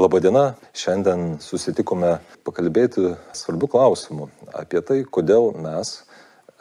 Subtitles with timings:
[0.00, 2.14] Labadiena, šiandien susitikome
[2.46, 5.90] pakalbėti svarbių klausimų apie tai, kodėl mes,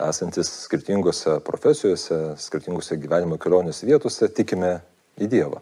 [0.04, 4.74] esantis skirtingose profesijose, skirtingose gyvenimo kelionės vietose, tikime
[5.24, 5.62] į Dievą.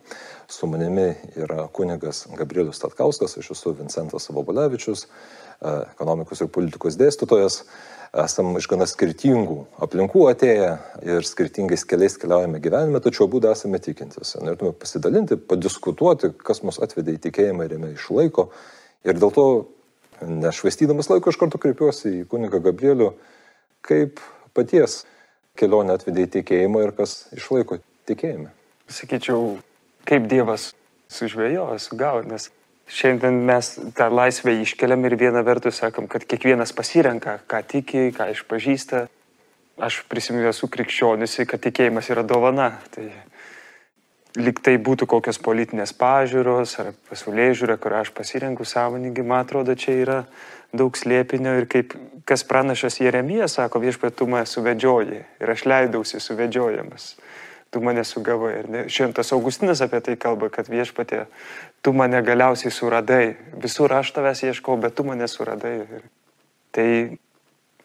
[0.49, 5.05] Su manimi yra kunigas Gabrielius Tatkauskas, aš esu Vincentas Vobolevičius,
[5.61, 7.61] ekonomikos ir politikos dėstytojas
[8.15, 10.69] esam iš gana skirtingų aplinkų atėję
[11.05, 14.35] ir skirtingais keliais keliaujame gyvenime, tačiau abu esame tikintis.
[14.41, 18.49] Norėtume pasidalinti, padiskutuoti, kas mus atvedė į tikėjimą ir jame išlaiko.
[19.07, 19.47] Ir dėl to,
[20.21, 23.11] nešvaistydamas laiko, iš karto kreipiuosi į kunigą Gabrielių,
[23.85, 24.21] kaip
[24.57, 25.03] paties
[25.57, 28.51] kelionė atvedė į tikėjimą ir kas išlaiko tikėjimą.
[28.87, 29.57] Sakyčiau,
[30.07, 30.71] kaip Dievas
[31.11, 32.49] sužvėjo, sugavo, nes
[32.87, 38.29] Šiandien mes tą laisvę iškeliam ir viena vertus sakom, kad kiekvienas pasirenka, ką tiki, ką
[38.31, 39.07] išpažįsta.
[39.83, 42.71] Aš prisimenu, esu krikščionis, kad tikėjimas yra dovana.
[42.95, 43.09] Tai
[44.39, 49.75] lyg tai būtų kokios politinės pažiūros ar pasaulyje žiūrė, kurią aš pasirenku sąmoningai, man atrodo,
[49.75, 50.17] čia yra
[50.75, 51.95] daug slėpinio ir kaip
[52.27, 57.15] kas pranašas Jeremijas sako, viešpat tu mane suvedžioji ir aš leidausi suvedžiojamas
[57.71, 58.53] tu mane sugavai.
[58.59, 61.25] Ir šventas Augustinas apie tai kalba, kad viešpatė,
[61.83, 63.37] tu mane galiausiai suradai.
[63.61, 65.75] Visur aš tavęs ieškau, bet tu mane suradai.
[65.83, 66.05] Ir
[66.75, 66.89] tai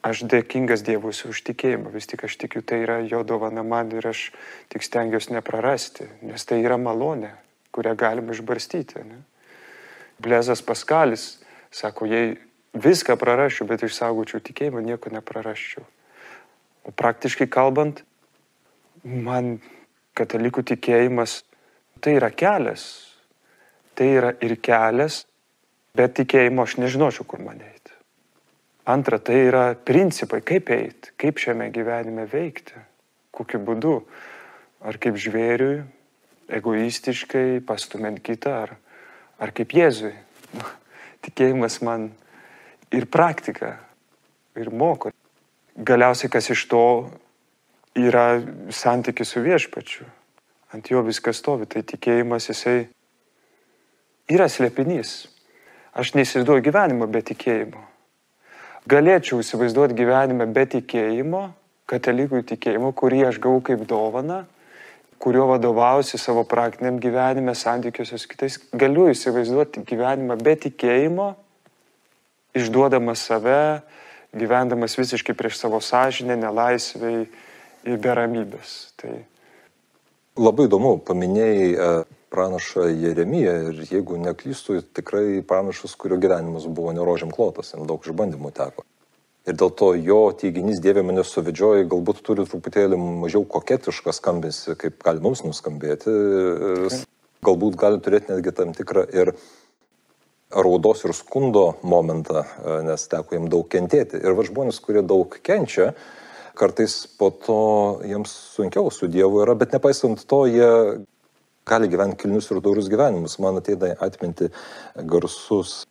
[0.03, 4.07] aš dėkingas Dievui už tikėjimą, vis tik aš tikiu, tai yra jo dovana man ir
[4.11, 4.31] aš
[4.73, 7.31] tik stengiuosi neprarasti, nes tai yra malonė,
[7.75, 9.05] kurią galima išbarstyti.
[9.07, 9.21] Ne?
[10.23, 11.39] Blezas Paskalis
[11.73, 12.35] sako, jei
[12.75, 15.85] viską prarasčiau, bet išsaugočiau tikėjimą, nieko neprarasčiau.
[16.83, 18.03] O praktiškai kalbant,
[19.05, 19.57] man
[20.19, 21.43] katalikų tikėjimas
[22.03, 22.85] tai yra kelias.
[23.93, 25.23] Tai yra ir kelias,
[25.97, 27.93] bet tikėjimo aš nežinočiau, kur man eiti.
[28.89, 32.81] Antra, tai yra principai, kaip eiti, kaip šiame gyvenime veikti,
[33.31, 33.99] kokiu būdu.
[34.83, 35.85] Ar kaip žvėriui,
[36.51, 38.73] egoistiškai pastumint kitą, ar,
[39.39, 40.17] ar kaip Jėzui.
[41.23, 42.09] Tikėjimas man
[42.91, 43.77] ir praktika,
[44.59, 45.13] ir moko.
[45.77, 46.83] Galiausiai, kas iš to
[47.99, 48.43] yra
[48.73, 50.07] santykis su viešpačiu.
[50.73, 51.69] Ant jo viskas stovi.
[51.69, 52.87] Tai tikėjimas jisai
[54.33, 55.27] yra slėpinys.
[55.93, 57.83] Aš neįsivaizduoju gyvenimo be tikėjimo.
[58.89, 61.43] Galėčiau įsivaizduoti gyvenimą be tikėjimo,
[61.87, 64.41] katalikų tikėjimo, kurį aš gavau kaip dovana,
[65.23, 68.57] kurio vadovausi savo praktiniam gyvenime, santykiuose su kitais.
[68.75, 71.29] Galiu įsivaizduoti gyvenimą be tikėjimo,
[72.59, 73.61] išduodamas save,
[74.35, 77.29] gyvendamas visiškai prieš savo sąžinę, nelaisviai,
[77.87, 78.75] į beramybės.
[79.01, 79.15] Tai...
[80.41, 81.91] Labai įdomu, paminėjai e,
[82.33, 88.53] pranašą Jeremiją ir jeigu neklystu, tikrai pranašas, kurio gyvenimas buvo nerožiam klotas, jam daug išbandymų
[88.57, 88.87] teko.
[89.43, 95.01] Ir dėl to jo teiginys Dieve mane suvedžioja, galbūt turi truputėlį mažiau koketišką skambėsi, kaip
[95.03, 96.15] gali mums nuskambėti.
[97.43, 99.33] Galbūt gali turėti netgi tam tikrą ir
[100.55, 104.21] raudos ir skundo momentą, e, nes teko jam daug kentėti.
[104.23, 105.91] Ir va žmonės, kurie daug kenčia,
[106.55, 107.63] kartais po to
[108.05, 110.71] jiems sunkiau su Dievu yra, bet nepaisant to, jie
[111.67, 113.39] gali gyventi kilnius ir dorus gyvenimus.
[113.43, 114.51] Man ateina atminti
[114.97, 115.83] garsus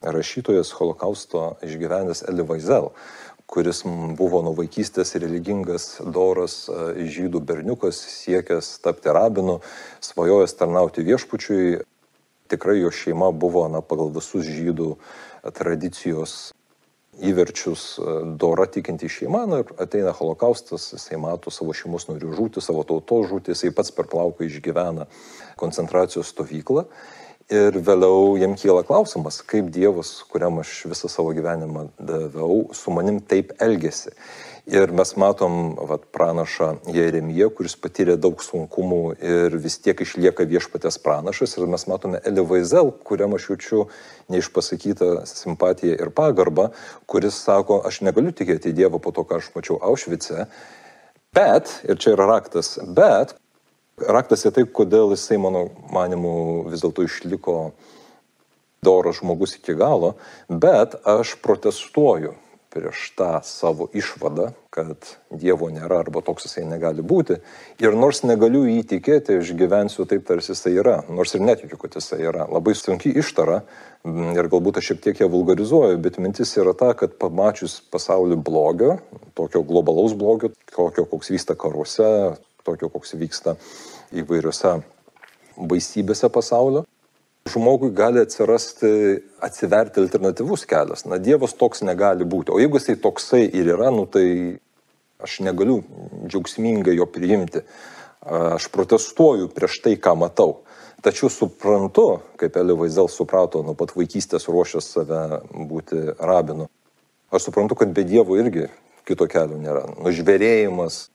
[0.00, 2.90] rašytojas holokausto išgyvenęs Eli Vaizel,
[3.50, 3.82] kuris
[4.16, 6.62] buvo nuo vaikystės religingas, doras
[6.96, 9.58] žydų berniukas, siekęs tapti rabinu,
[10.00, 11.80] svajojęs tarnauti viešpučiui.
[12.50, 14.96] Tikrai jo šeima buvo na, pagal visus žydų
[15.54, 16.50] tradicijos
[17.20, 22.64] įverčius e, dora tikinti šeima, na ir ateina holokaustas, jisai mato savo šeimos norių žūti,
[22.64, 25.08] savo tautos žūti, jisai pats per plauką išgyvena
[25.60, 26.86] koncentracijos stovyklą.
[27.50, 33.18] Ir vėliau jam kyla klausimas, kaip Dievas, kuriam aš visą savo gyvenimą daviau, su manim
[33.18, 34.14] taip elgesi.
[34.70, 35.54] Ir mes matom
[35.90, 41.56] vat, pranašą Jeremiją, kuris patyrė daug sunkumų ir vis tiek išlieka viešpatės pranašas.
[41.58, 43.80] Ir mes matome Elivaizel, kuriam aš jaučiu
[44.30, 46.68] neišpasakytą simpatiją ir pagarbą,
[47.10, 50.46] kuris sako, aš negaliu tikėti į Dievą po to, ką aš mačiau Aušvice.
[51.34, 53.34] Bet, ir čia yra raktas, bet
[53.98, 56.36] raktas į tai, kodėl jisai, mano manimu,
[56.70, 57.56] vis dėlto išliko
[58.86, 60.14] doras žmogus iki galo,
[60.46, 62.36] bet aš protestuoju
[62.70, 67.40] prieš tą savo išvadą, kad Dievo nėra arba toks jisai negali būti.
[67.82, 71.98] Ir nors negaliu jį tikėti, aš gyvensiu taip, tarsi jisai yra, nors ir netikiu, kad
[71.98, 72.46] jisai yra.
[72.50, 73.60] Labai sunki ištara
[74.06, 79.00] ir galbūt aš šiek tiek ją vulgarizuoju, bet mintis yra ta, kad pamačius pasaulį blogio,
[79.38, 82.06] tokio globalaus blogio, tokio, koks vyksta karuose,
[82.64, 83.58] tokio, koks vyksta
[84.14, 84.78] įvairiose
[85.60, 86.86] baisybėse pasaulio,
[87.50, 88.90] žmogui gali atsirasti,
[89.42, 91.04] atsiverti alternatyvus kelias.
[91.08, 92.52] Na, Dievas toks negali būti.
[92.54, 94.58] O jeigu jisai toksai ir yra, nu tai
[95.20, 95.80] aš negaliu
[96.26, 97.64] džiaugsmingai jo priimti.
[98.20, 100.60] Aš protestuoju prieš tai, ką matau.
[101.00, 105.22] Tačiau suprantu, kaip Eli Vaizel suprato nuo pat vaikystės ruošęs save
[105.70, 106.68] būti rabinu.
[107.32, 108.68] Aš suprantu, kad be Dievo irgi
[109.08, 109.86] kito kelio nėra.
[109.96, 111.06] Nužvėrėjimas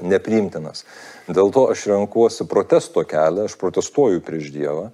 [0.00, 0.84] nepriimtinas.
[1.28, 4.88] Dėl to aš renkuosi protesto kelią, aš protestuoju prieš Dievą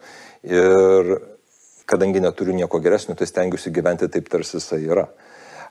[0.44, 1.14] ir
[1.86, 5.08] kadangi neturiu nieko geresnio, tai stengiuosi gyventi taip, tarsi jisai yra.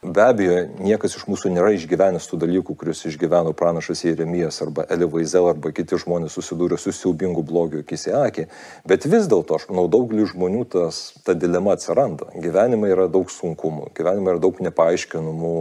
[0.04, 5.06] Be abejo, niekas iš mūsų nėra išgyvenęs tų dalykų, kuriuos išgyveno pranašas Jeremijas arba Eli
[5.08, 8.44] Vaizel arba kiti žmonės susidūrė su siaubingu blogiu akis į akį.
[8.84, 12.28] Bet vis dėlto, aš manau, daugeliu žmonių tas, ta dilema atsiranda.
[12.36, 15.56] Gyvenime yra daug sunkumų, gyvenime yra daug nepaaiškinamų,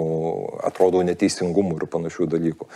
[0.68, 2.68] atrodo neteisingumų ir panašių dalykų.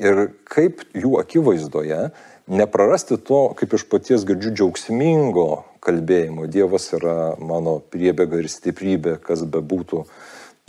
[0.00, 2.06] Ir kaip jų akivaizdoje
[2.50, 5.48] neprarasti to, kaip iš paties girdžiu, džiaugsmingo
[5.84, 6.48] kalbėjimo.
[6.50, 10.04] Dievas yra mano priebėga ir stiprybė, kas be būtų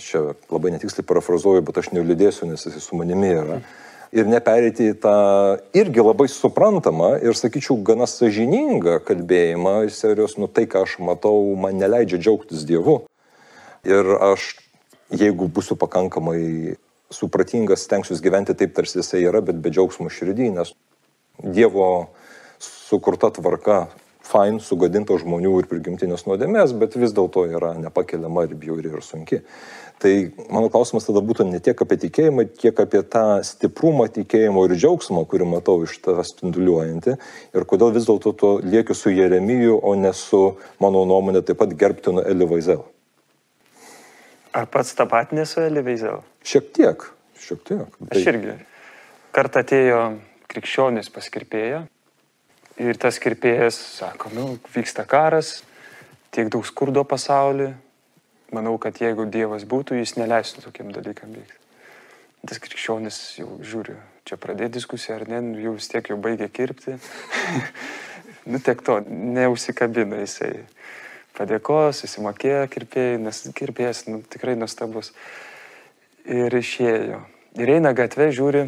[0.01, 3.61] čia labai netiksliai parafrazuoju, bet aš neliūdėsiu, nes jis su manimi yra.
[4.11, 5.15] Ir neperėti į tą
[5.77, 11.79] irgi labai suprantamą ir, sakyčiau, gana sažiningą kalbėjimą serijos, nu tai, ką aš matau, man
[11.79, 12.97] neleidžia džiaugtis Dievu.
[13.87, 14.51] Ir aš,
[15.15, 16.75] jeigu būsiu pakankamai
[17.11, 20.75] supratingas, stengsiuosi gyventi taip, tarsi jisai yra, bet be džiaugsmo širdį, nes
[21.41, 21.91] Dievo
[22.61, 23.87] sukurta tvarka
[24.31, 29.41] fain, sugadinta žmonių ir prigimtinės nuodėmės, bet vis dėlto yra nepakeliama ir bjauri ir sunki.
[30.01, 30.11] Tai
[30.49, 35.21] mano klausimas tada būtų ne tiek apie tikėjimą, kiek apie tą stiprumą tikėjimo ir džiaugsmo,
[35.29, 37.13] kurį matau iš tavęs spinduliuojantį
[37.57, 40.41] ir kodėl vis dėlto tu lieki su Jeremiju, o ne su,
[40.81, 42.81] mano nuomonė, taip pat gerbtinu Eli Vaizel.
[44.57, 46.25] Ar pats tą patį nesu Eli Vaizel?
[46.49, 47.05] Šiek tiek,
[47.37, 47.85] šiek tiek.
[48.01, 48.09] Tai...
[48.17, 48.57] Aš irgi.
[49.37, 50.01] Kartą atėjo
[50.51, 51.85] krikščionis paskirpėję
[52.79, 54.43] Ir tas kirpėjas sako, nu,
[54.73, 55.59] vyksta karas,
[56.31, 57.75] tiek daug skurdo pasaulyje.
[58.55, 61.59] Manau, kad jeigu Dievas būtų, jis neleistų tokiam dalykam vykti.
[62.47, 63.95] Tas krikščionis jau žiūri,
[64.27, 66.97] čia pradėti diskusiją ar ne, nu, jau vis tiek jau baigė kirpti.
[68.49, 70.63] nu, tiek to, neužsikabina jisai.
[71.37, 75.13] Padėkos, susimokėjo kirpėjai, nes kirpėjas nu, tikrai nuostabus.
[76.25, 77.21] Ir išėjo.
[77.61, 78.65] Ir eina gatvė, žiūri,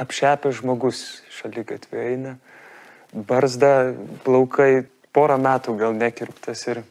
[0.00, 2.36] apšepė žmogus šalia gatvė eina
[3.12, 3.92] barzda,
[4.24, 6.82] plaukai, porą metų gal nekirptas ir,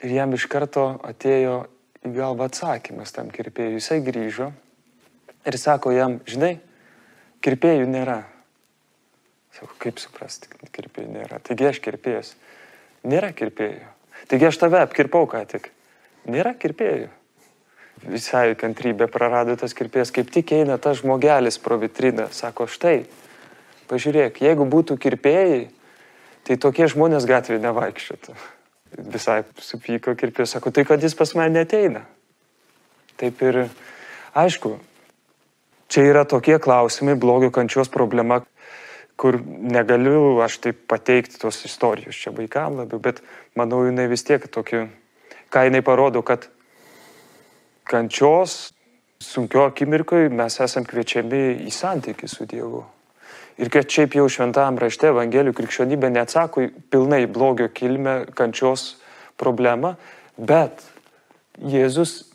[0.00, 1.66] ir jam iš karto atėjo
[2.06, 3.76] į galvą atsakymas tam kirpėjui.
[3.80, 4.50] Jisai grįžo
[5.46, 6.56] ir sako jam, žinai,
[7.44, 8.22] kirpėjų nėra.
[9.56, 11.40] Sako, kaip suprasti, kad kirpėjų nėra.
[11.44, 12.34] Taigi aš kirpėjas.
[13.06, 13.92] Nėra kirpėjų.
[14.30, 15.70] Taigi aš tave apkirpau ką tik.
[16.28, 17.12] Nėra kirpėjų.
[18.04, 22.28] Visai kantrybė prarado tas kirpėjas, kaip tik eina tas žmogelis pro vitriną.
[22.34, 23.06] Sako, štai,
[23.86, 25.66] Pažiūrėk, jeigu būtų kirpėjai,
[26.46, 28.34] tai tokie žmonės gatvėje nevaikščiotų.
[29.14, 32.02] Visai supyko kirpėjas, sako, tai kad jis pas mane neteina.
[33.20, 33.60] Taip ir,
[34.34, 34.74] aišku,
[35.92, 38.40] čia yra tokie klausimai, blogio kančios problema,
[39.16, 43.22] kur negaliu aš taip pateikti tos istorijos čia vaikam labiau, bet
[43.56, 44.88] manau, jinai vis tiek tokia,
[45.54, 46.50] ką jinai parodo, kad
[47.86, 48.74] kančios
[49.22, 52.82] sunkio akimirkoje mes esam kviečiami į santykių su Dievu.
[53.56, 58.98] Ir kad šiaip jau šventam rašte Evangelijų krikščionybė neatsako pilnai blogio kilmę, kančios
[59.40, 59.94] problemą,
[60.36, 60.84] bet
[61.56, 62.26] Jėzus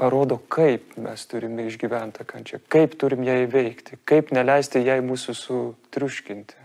[0.00, 6.56] parodo, kaip mes turime išgyventą kančią, kaip turim ją įveikti, kaip neleisti jai mūsų sutriuškinti,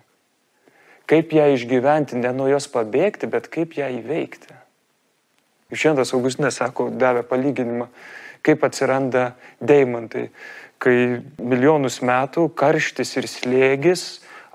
[1.12, 4.56] kaip ją išgyventi, ne nuo jos pabėgti, bet kaip ją įveikti.
[5.70, 7.90] Šiandien Augustinas sako, davė palyginimą,
[8.46, 10.30] kaip atsiranda deimantai
[10.80, 10.96] kai
[11.38, 14.04] milijonus metų karštis ir slėgis,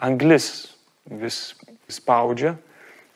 [0.00, 0.48] anglis
[1.04, 1.54] vis
[1.92, 2.54] spaudžia,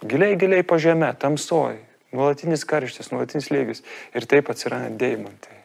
[0.04, 1.78] giliai, giliai po žemę, tamsoj,
[2.12, 3.82] nuolatinis karštis, nuolatinis slėgis
[4.16, 5.56] ir taip atsiranda deimantai.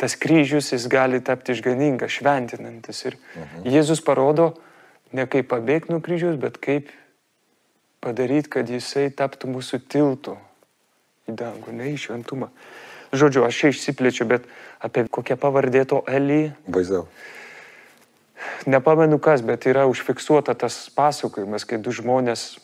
[0.00, 3.02] Tas kryžius jis gali tapti išganingas, šventinantis.
[3.04, 3.66] Ir mhm.
[3.68, 4.54] Jėzus parodo
[5.12, 6.88] ne kaip pabėgti nuo kryžiaus, bet kaip
[8.00, 10.38] padaryti, kad jisai taptų mūsų tiltu
[11.30, 12.50] į dangų, ne į šventumą.
[13.10, 14.46] Žodžiu, aš čia išsiplėčiu, bet
[14.78, 16.52] apie kokią pavardė to Elį.
[16.70, 17.06] Vaizdau.
[18.70, 22.60] Nepamenu kas, bet yra užfiksuota tas pasakojimas, kai du žmonės,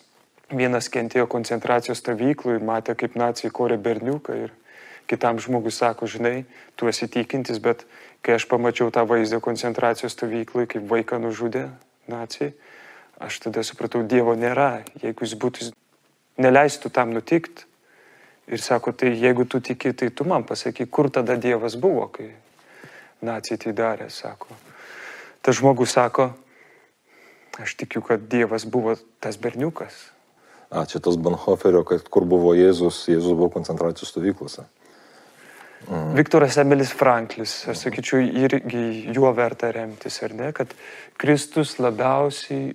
[0.53, 4.55] vienas kentėjo koncentracijos stovyklų ir matė, kaip nacijai korė berniuką ir
[5.11, 6.45] kitam žmogui sako, žinai,
[6.77, 7.85] tu esi tikintis, bet
[8.23, 11.69] kai aš pamačiau tą vaizdą koncentracijos stovyklui, kaip vaiką nužudė
[12.11, 12.53] nacijai,
[13.23, 14.85] aš tada supratau, Dievo nėra.
[15.03, 15.71] Jeigu jis būtų,
[16.43, 17.67] neleistų tam nutikti,
[18.47, 22.31] Ir sako, tai jeigu tu tiki, tai tu man pasakyk, kur tada Dievas buvo, kai
[23.27, 24.55] nacijai tai darė, sako.
[25.43, 26.31] Tas žmogus sako,
[27.59, 29.97] aš tikiu, kad Dievas buvo tas berniukas.
[30.71, 34.67] A, čia tas Banhoferio, kad kur buvo Jėzus, Jėzus buvo koncentracijos stovyklose.
[35.87, 36.17] Mhm.
[36.19, 40.73] Viktoras Emilis Franklis, aš sakyčiau, irgi juo verta remtis, ar ne, kad
[41.21, 42.75] Kristus labiausiai,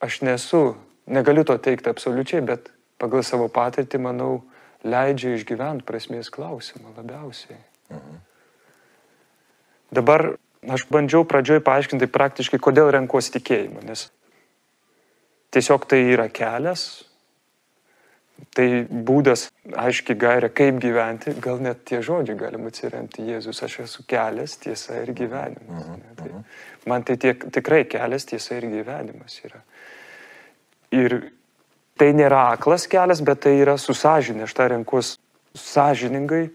[0.00, 0.74] aš nesu,
[1.06, 2.68] negaliu to teikti absoliučiai, bet
[3.00, 4.42] pagal savo patirtį, manau,
[4.84, 7.58] leidžia išgyventi prasmės klausimą labiausiai.
[7.90, 8.16] Mhm.
[9.90, 10.26] Dabar
[10.70, 14.08] aš bandžiau pradžioj paaiškinti praktiškai, kodėl renkuosi tikėjimą, nes
[15.50, 16.84] tiesiog tai yra kelias,
[18.56, 24.04] tai būdas, aiškiai gairė, kaip gyventi, gal net tie žodžiai galima atsiremti Jėzus, aš esu
[24.08, 25.90] kelias, tiesa ir gyvenimas.
[25.90, 25.98] Mhm.
[26.00, 26.14] Ne?
[26.16, 26.44] Tai,
[26.90, 29.60] man tai tiek, tikrai kelias, tiesa ir gyvenimas yra.
[30.96, 31.18] Ir
[32.00, 35.14] tai nėra aklas kelias, bet tai yra susažinė, aš tą renkuos
[35.58, 36.48] sąžiningai.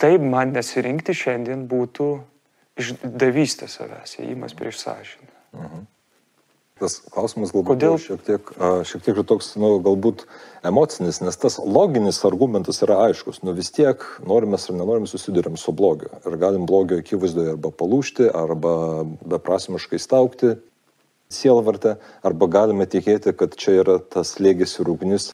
[0.00, 2.10] Taip man nesirinkti šiandien būtų
[2.80, 5.32] išdavystė savęs, įėjimas prieš sąžinę.
[5.52, 5.88] Mhm.
[6.80, 7.98] Tas klausimas galbūt Kodėl?
[8.00, 8.50] šiek tiek,
[8.88, 10.22] šiek tiek toks, nu, galbūt
[10.64, 13.42] emocinis, nes tas loginis argumentas yra aiškus.
[13.44, 16.08] Nu vis tiek norime ar nenorime susidurėm su blogiu.
[16.24, 18.72] Ir galim blogio akivaizdoje arba palūšti, arba
[19.28, 20.54] beprasmiškai staukti
[21.30, 21.96] sielvartę,
[22.26, 25.30] arba galime tikėti, kad čia yra tas lėgis ir ugnis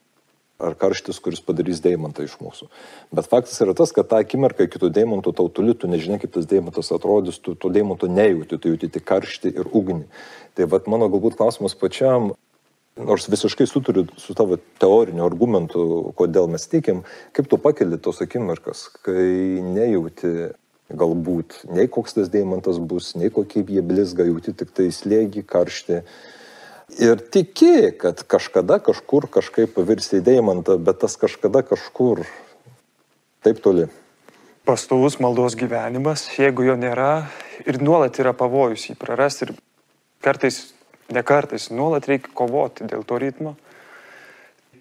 [0.56, 2.68] ar karštis, kuris padarys deimantą iš mūsų.
[3.16, 6.48] Bet faktas yra tas, kad tą akimirką kitų deimantų tau toli, tu nežinai, kaip tas
[6.48, 10.06] deimantas atrodys, tu to deimanto nejauti, tu jauti tik karštį ir ugnį.
[10.56, 12.32] Tai vad mano galbūt klausimas pačiam,
[12.96, 15.82] nors visiškai suturiu su tavo teoriniu argumentu,
[16.16, 17.04] kodėl mes tikim,
[17.36, 20.54] kaip tu pakeli tos akimirkas, kai nejauti
[20.92, 26.02] galbūt nei koks tas deimantas bus, nei kokie jie blizga, jauti tik tai slėgi, karštį
[26.98, 32.22] ir tiki, kad kažkada kažkur kažkaip pavirs į deimantą, bet tas kažkada kažkur
[33.42, 33.88] taip toli.
[34.66, 37.28] Pastovus maldos gyvenimas, jeigu jo nėra
[37.66, 39.52] ir nuolat yra pavojus jį prarasti ir
[40.22, 40.72] kartais,
[41.14, 43.54] ne kartais, nuolat reikia kovoti dėl to ritmo.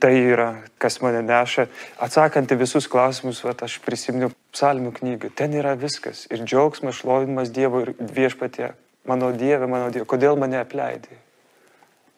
[0.02, 0.50] Tai yra,
[0.82, 1.70] kas mane neša.
[2.04, 5.32] Atsakant į visus klausimus, vat, aš prisiminiau psalmių knygą.
[5.36, 6.26] Ten yra viskas.
[6.32, 8.74] Ir džiaugsmas, šlovinimas Dievo ir viešpatie.
[9.06, 11.20] Mano Dieve, mano Dieve, kodėl mane apleidai?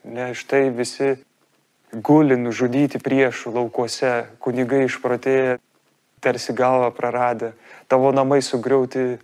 [0.08, 1.18] Ne, štai visi
[1.92, 4.14] guli nužudyti priešų laukuose,
[4.44, 5.58] kunigai išprotėję,
[6.24, 7.52] tarsi galvą praradę,
[7.92, 9.18] tavo namai sugriauti,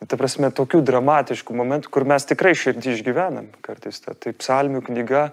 [0.00, 4.00] ta prasme, tokių dramatiškų momentų, kur mes tikrai širdį išgyvenam kartais.
[4.00, 5.30] Ta, taip, psalmių knyga,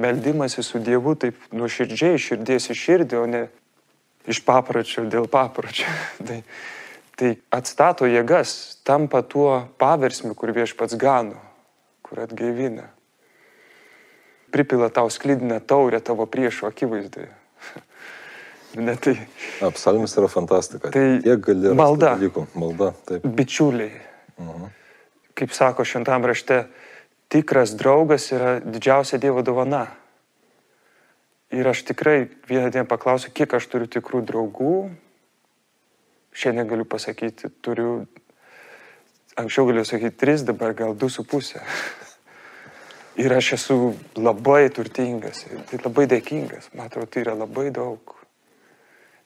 [0.00, 3.42] meldimasi su Dievu taip nuoširdžiai, širdies į širdį, o ne
[4.26, 5.86] iš papročio dėl papročio.
[6.28, 6.42] tai,
[7.16, 11.40] tai atstato jėgas, tampa tuo paversmiu, kur viešpats gano,
[12.02, 12.90] kur atgaivina
[14.56, 17.28] pripila tau sklydinę taurę tavo priešo akivaizdoje.
[18.76, 19.14] Ne, tai,
[19.72, 20.90] Psalmis yra fantastika.
[20.92, 21.70] Tai Tiek gali.
[21.72, 22.10] Malda.
[22.18, 22.42] Dalykų.
[22.60, 23.22] Malda, taip.
[23.24, 23.94] Bičiuliai.
[24.36, 24.64] Uh mhm.
[24.64, 24.74] -huh.
[25.34, 26.66] Kaip sako šventam rašte,
[27.28, 29.86] tikras draugas yra didžiausia Dievo dovana.
[31.54, 34.72] Ir aš tikrai vieną dieną paklausiu, kiek aš turiu tikrų draugų.
[36.36, 38.08] Šiandien galiu pasakyti, turiu,
[39.38, 41.62] anksčiau galiu sakyti tris, dabar gal du su pusė.
[43.22, 43.76] Ir aš esu
[44.18, 48.12] labai turtingas, tai labai dėkingas, man atrodo, tai yra labai daug.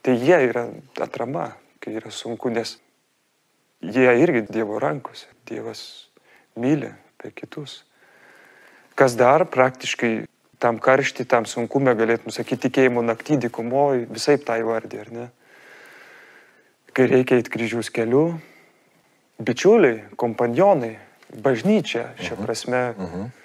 [0.05, 0.69] Tai jie yra
[1.03, 1.49] atrama,
[1.83, 2.77] kai yra sunku, nes
[3.81, 5.83] jie irgi Dievo rankose, Dievas
[6.61, 7.81] myli per kitus.
[8.95, 10.29] Kas dar praktiškai
[10.61, 15.27] tam karštį, tam sunkume galėtum sakyti tikėjimo naktį, dykumoji, visai tą įvardį, ar ne?
[16.93, 18.25] Kai reikia eiti kryžiaus keliu,
[19.41, 20.97] bičiuliai, kompanionai,
[21.33, 22.45] bažnyčia, šia mhm.
[22.45, 22.83] prasme.
[22.91, 23.05] Uh -huh.
[23.05, 23.37] Uh -huh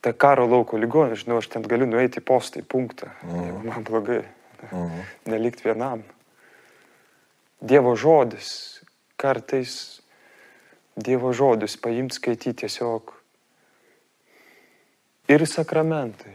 [0.00, 3.44] ta karo lauko ligonė, žinau, aš ten galiu nueiti į punktą, mhm.
[3.44, 4.24] jeigu man blogai,
[4.70, 5.00] mhm.
[5.26, 6.04] nelikti vienam.
[7.60, 8.80] Dievo žodis,
[9.16, 10.00] kartais
[11.00, 13.12] Dievo žodis paimti skaityti tiesiog.
[15.30, 16.34] Ir sakramentai.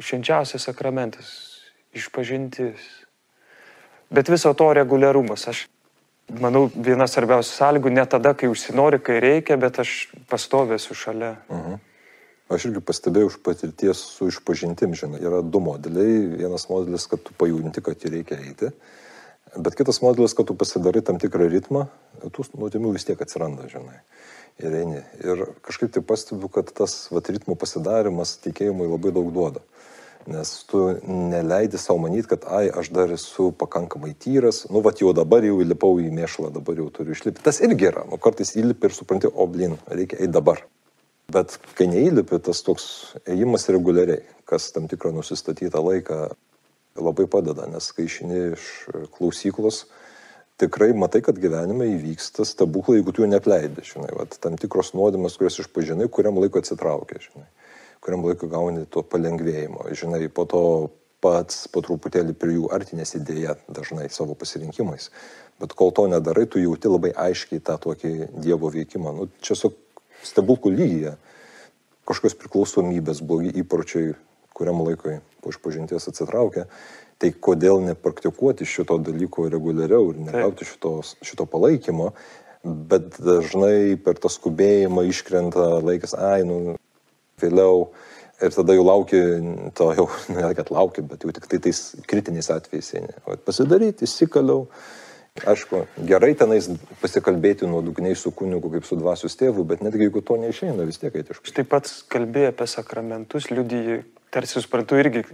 [0.00, 1.28] Švenčiausias sakramentas,
[1.92, 2.80] išpažintis.
[4.12, 5.44] Bet viso to reguliarumas.
[5.52, 5.66] Aš
[6.40, 9.96] manau, viena svarbiausių sąlygų ne tada, kai užsinori, kai reikia, bet aš
[10.32, 11.34] pastovėsiu šalia.
[11.48, 11.80] Uh mhm.
[12.52, 16.18] Aš irgi pastebėjau iš patirties su išpažintim, žinai, yra du modeliai.
[16.36, 18.68] Vienas modelis, kad tu pajudinti, kad jį reikia eiti.
[19.56, 21.86] Bet kitas modelis, kad tu pasidarai tam tikrą ritmą,
[22.20, 24.02] tų nuodėmių vis tiek atsiranda, žinai.
[24.60, 25.00] Ir eini.
[25.24, 29.62] Ir kažkaip tai pastebiu, kad tas vat, ritmų pasidarimas tikėjimui labai daug duoda.
[30.30, 35.10] Nes tu neleidi savo manyti, kad, ai, aš dar esu pakankamai tyras, nu, va, jau
[35.16, 37.42] dabar jau įlipau į mėšlą, dabar jau turiu išlipti.
[37.42, 40.62] Tas irgi yra, nu, kartais įlipi ir supranti, o, blin, reikia eiti dabar.
[41.32, 42.86] Bet kai neįlipi, tas toks
[43.30, 46.20] ėjimas reguliariai, kas tam tikrą nusistatytą laiką
[47.02, 48.70] labai padeda, nes kai išini iš
[49.16, 49.86] klausyklos,
[50.60, 55.38] tikrai matai, kad gyvenime įvyksta stebuklai, jeigu tu jų nepleidai, žinai, Vat, tam tikros nuodimas,
[55.40, 57.46] kurias išpažinai, kuriam laiko atsitraukia, žinai,
[58.04, 60.64] kuriam laiko gauni to palengvėjimo, žinai, po to
[61.22, 65.10] pats po truputėlį prie jų artinės idėja dažnai savo pasirinkimais.
[65.62, 69.12] Bet kol to nedarai, tu jauti labai aiškiai tą tokį Dievo veikimą.
[69.14, 69.70] Nu, čia su
[70.26, 71.14] stebuklų lygyje
[72.08, 74.16] kažkokios priklausomybės, blogi įpročiai,
[74.56, 76.66] kuriam laikui po išpažinties atsitraukia,
[77.22, 82.12] tai kodėl nepraktikuoti šito dalyko reguliariau ir negauti šito, šito palaikymo,
[82.62, 86.76] bet dažnai per tą skubėjimą iškrenta laikas, ai, nu,
[87.42, 87.88] vėliau
[88.42, 89.20] ir tada jau lauki,
[89.78, 92.92] to jau, ne kad lauki, bet jau tik tai tais kritiniais atvejais.
[93.46, 94.66] Pasidaryti, įsikaliau.
[95.40, 96.66] Aišku, gerai tenais
[97.00, 101.14] pasikalbėti nuodugniai su kunigu kaip su dvasios tėvu, bet netgi jeigu to neišeina, vis tiek
[101.16, 101.54] eiti iš kažkur.
[101.56, 104.02] Taip pat kalbėjai apie sakramentus, liudyji,
[104.34, 105.24] tarsi suprantu irgi,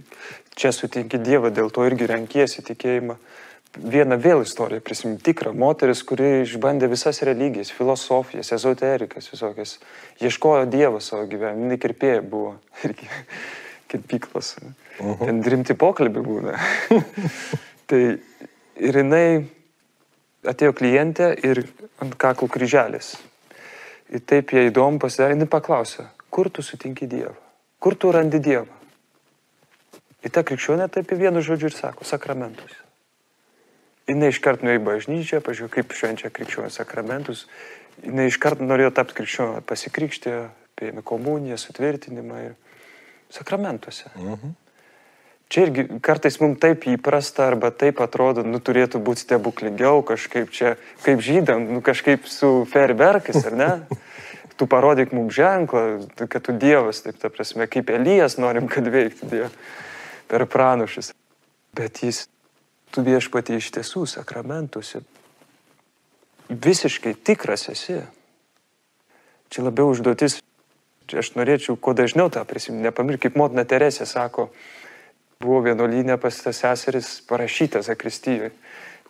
[0.55, 3.19] čia sutinki Dievą, dėl to irgi renkiesi tikėjimą
[3.75, 5.19] vieną vėl istoriją prisimint.
[5.27, 9.77] Tikrą moteris, kuri išbandė visas religijas, filosofijas, ezoterikas visokias.
[10.23, 11.67] Ieškojo Dievo savo gyvenime.
[11.67, 12.55] Jinai kirpėja buvo.
[12.87, 13.11] Irgi
[13.91, 14.55] kirpyklos.
[14.63, 15.13] Uh mhm.
[15.13, 15.25] -huh.
[15.27, 16.57] Ten rimti pokalbiai būna.
[17.91, 18.03] tai
[18.79, 19.58] ir jinai
[20.47, 21.63] atėjo klientė ir
[22.03, 23.15] ant kaklų kryželis.
[24.09, 27.35] Ir taip jie įdomu pasidarė, jinai paklausė, kur tu sutinki Dievą?
[27.79, 28.69] Kur tu randi Dievą?
[30.25, 32.79] Ir ta krikščionė taip į vienu žodžiu ir sako, sakramentus
[34.09, 37.45] jinai iškart nuėjo į bažnyčią, pažiūrėjau, kaip švenčia krikščionio sakramentus.
[38.03, 40.35] Jinai iškart norėjo tapti krikščionio, pasikrikštė,
[40.79, 42.55] priėmė komuniją, sutvirtinimą ir
[43.33, 44.11] sakramentuose.
[44.15, 44.55] Mhm.
[45.49, 50.75] Čia irgi kartais mums taip įprasta arba taip atrodo, nu turėtų būti stebuklingiau, kažkaip čia,
[51.01, 53.71] kaip žydam, nu kažkaip su ferverkais, ar ne?
[54.59, 55.83] tu parodyk mums ženklą,
[56.29, 59.55] kad tu Dievas, taip ta prasme, kaip Elijas norim, kad veiktų Dievas
[60.29, 61.13] per pranašus.
[61.73, 62.27] Bet jis
[62.93, 65.01] tu viešpatį iš tiesų sakramentusi
[66.49, 68.01] visiškai tikras esi.
[69.49, 70.39] Čia labiau užduotis,
[71.09, 74.49] aš norėčiau kuo dažniau tą prisiminti, nepamiršti, kaip motina Teresė sako,
[75.39, 78.49] buvo vienuolynė pas tas seseris parašyta Zakristijoje,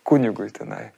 [0.06, 0.92] kunigui tenai.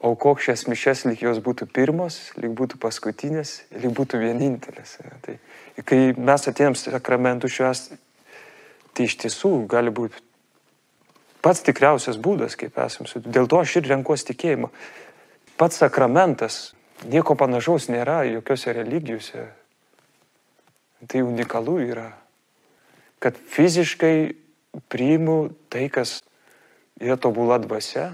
[0.00, 4.96] Aukok šias mišes, lyg jos būtų pirmos, lyg būtų paskutinės, lyg būtų vienintelės.
[5.26, 5.36] Tai
[5.84, 7.90] kai mes atėjom sakramentų šios,
[8.96, 10.24] tai iš tiesų gali būti
[11.44, 13.04] pats tikriausias būdas, kaip esam.
[13.20, 14.72] Dėl to aš ir renkuosi tikėjimą.
[15.60, 16.60] Pats sakramentas,
[17.04, 19.50] nieko panašaus nėra jokiose religijose.
[21.04, 22.10] Tai unikalu yra,
[23.20, 24.39] kad fiziškai
[24.92, 26.20] priimu tai, kas
[27.00, 28.10] yra tobula dvasia.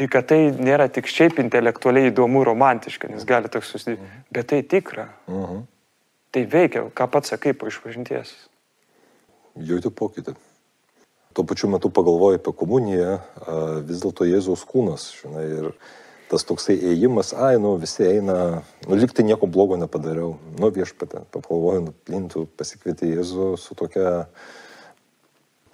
[0.00, 4.22] Ir kad tai nėra tik šiaip intelektualiai įdomu, romantiška, nes gali toks susidaryti, mhm.
[4.32, 5.10] bet tai tikra.
[5.26, 5.68] Uh mhm.
[6.32, 8.30] Tai veikia, ką pats sakai po išpažinties.
[9.68, 10.32] Jauti pokytį
[11.32, 13.18] tuo pačiu metu pagalvoju apie komuniją,
[13.88, 15.68] vis dėlto Jėzaus kūnas, žinai, ir
[16.32, 18.36] tas toksai ėjimas, ai, nu, visi eina,
[18.86, 24.12] nu, liktai nieko blogo nepadariau, nu, viešpatė, pagalvoju, nu, plintų, pasikvietė Jėzų su tokia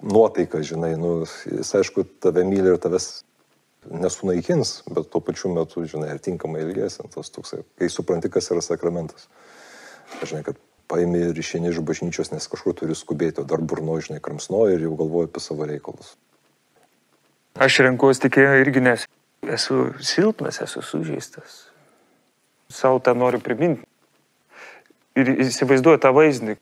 [0.01, 3.23] nuotaika, žinai, nu, jis aišku, tave myli ir tavęs
[3.89, 8.63] nesunaikins, bet tuo pačiu metu, žinai, ir tinkamai ilgėsi, tas toksai, kai supranti, kas yra
[8.63, 9.29] sakramentas.
[10.23, 10.59] Žinai, kad
[10.89, 14.87] paimi ir išeini iš bažnyčios, nes kažkur turi skubėti, o dar burno, žinai, kramsnoji ir
[14.87, 16.15] jau galvoji apie savo reikalus.
[17.59, 19.05] Aš renkuosi tikėjimą irgi, nes
[19.55, 21.65] esu silpnas, esu sužeistas.
[22.69, 23.85] Sau tą noriu priminti.
[25.17, 26.55] Ir įsivaizduoju tą vaizdinį.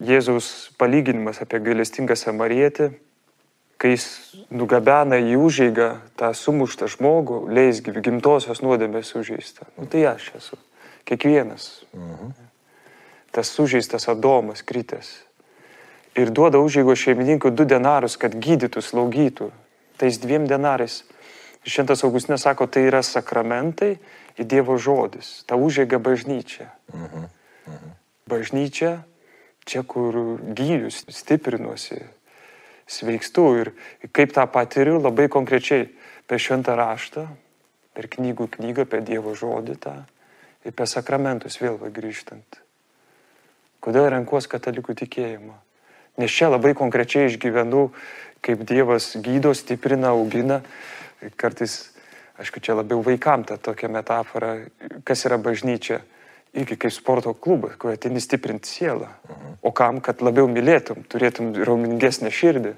[0.00, 2.90] Jėzaus palyginimas apie gailestingą samarietį,
[3.80, 4.06] kai jis
[4.52, 9.68] nugabena į užėgą tą sumuštą žmogų, leisgyvi, gimtosios nuodėmės sužeistą.
[9.76, 10.60] Nu, tai aš esu.
[11.08, 11.84] Kiekvienas.
[11.96, 12.32] Mhm
[13.30, 15.22] tas sužeistas Adomas kritęs.
[16.18, 19.50] Ir duoda užėgo šeimininkui du denarus, kad gydytų, slaugytų.
[20.00, 21.04] Tais dviem denarais.
[21.62, 23.98] Šventas Augustinas sako, tai yra sakramentai
[24.40, 25.44] į Dievo žodis.
[25.46, 26.72] Ta užėga bažnyčia.
[26.92, 27.28] Uh -huh.
[28.26, 29.04] Bažnyčia,
[29.70, 32.00] čia kur gyjus, stiprinuosi,
[32.90, 33.72] sveikstu ir
[34.10, 35.86] kaip tą patiriu labai konkrečiai
[36.26, 37.26] per šventą raštą,
[37.94, 39.94] per knygų knygą, per Dievo žodį tą
[40.66, 42.60] ir per sakramentus vėl grįžtant.
[43.80, 45.56] Kodėl renkuos katalikų tikėjimą?
[46.20, 47.86] Nes čia labai konkrečiai išgyvenu,
[48.44, 50.60] kaip Dievas gydo, stiprina, augina.
[51.40, 51.94] Kartais,
[52.40, 54.58] aišku, čia labiau vaikam ta tokia metafora,
[55.04, 56.02] kas yra bažnyčia.
[56.50, 59.06] Iki kaip sporto klubas, kur atini stiprinti sielą.
[59.28, 59.52] Mhm.
[59.62, 62.74] O kam, kad labiau mylėtum, turėtum raumingesnę širdį.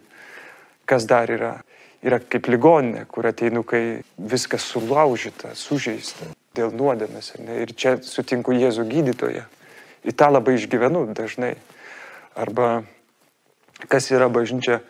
[0.84, 1.54] Kas dar yra?
[2.02, 7.32] Yra kaip ligoninė, kur ateinu, kai viskas sulaužyta, sužeista dėl nuodėmės.
[7.38, 9.44] Ir čia sutinku Jėzų gydytoje.
[10.02, 11.54] Į tą labai išgyvenu dažnai.
[12.34, 12.82] Arba
[13.88, 14.80] kas yra bažnyčia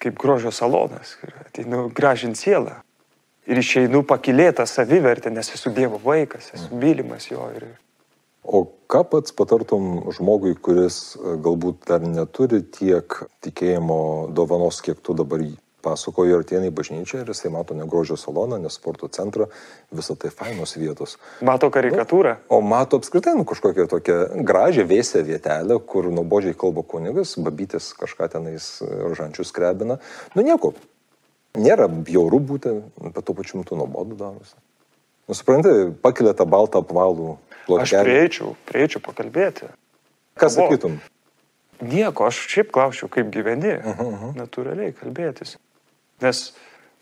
[0.00, 1.16] kaip grožio salonas.
[1.44, 2.80] Ateinu gražinti sielą.
[3.50, 7.48] Ir išeinu pakilėtą savivertę, nes esu Dievo vaikas, esu mylimas jo.
[7.56, 7.66] Ir
[8.44, 15.14] O ką pats patartum žmogui, kuris e, galbūt dar neturi tiek tikėjimo dovanos, kiek tu
[15.16, 15.52] dabar jį
[15.84, 19.46] pasakoju, ir ateina į bažnyčią ir jisai mato ne grožio saloną, ne sporto centrą,
[19.96, 21.16] visą tai fainos vietos.
[21.44, 22.36] Mato karikatūrą.
[22.42, 27.92] Nu, o mato apskritai nu, kažkokią tokią gražią vėsę vietelę, kur nuobodžiai kalba kunigas, babytis
[28.00, 28.72] kažką tenais
[29.16, 30.00] žančius krebina.
[30.36, 30.74] Nu nieko.
[31.58, 32.76] Nėra bjauru būti,
[33.10, 34.54] bet tuo pačiu metu nuobodu darosi.
[35.30, 35.72] Nusipranti,
[36.02, 37.34] pakelia tą baltą apvalų
[37.70, 38.00] plotkelį.
[38.00, 39.70] Aš prieičiau, prieičiau pakalbėti.
[40.40, 41.00] Ką sakytum?
[41.80, 43.78] Nieko, aš šiaip klausiu, kaip gyveni.
[43.78, 44.36] Uh -huh, uh -huh.
[44.36, 45.56] Natūraliai kalbėtis.
[46.20, 46.52] Nes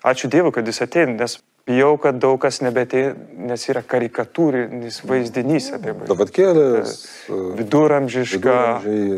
[0.04, 3.14] ačiū Dievui, kad jis ateina, nes bijau, kad daug kas nebeteina,
[3.50, 6.08] nes yra karikatūrinis vaizdinys apie tai.
[6.08, 6.94] Dabar kėlės.
[7.28, 8.56] Viduramžiška,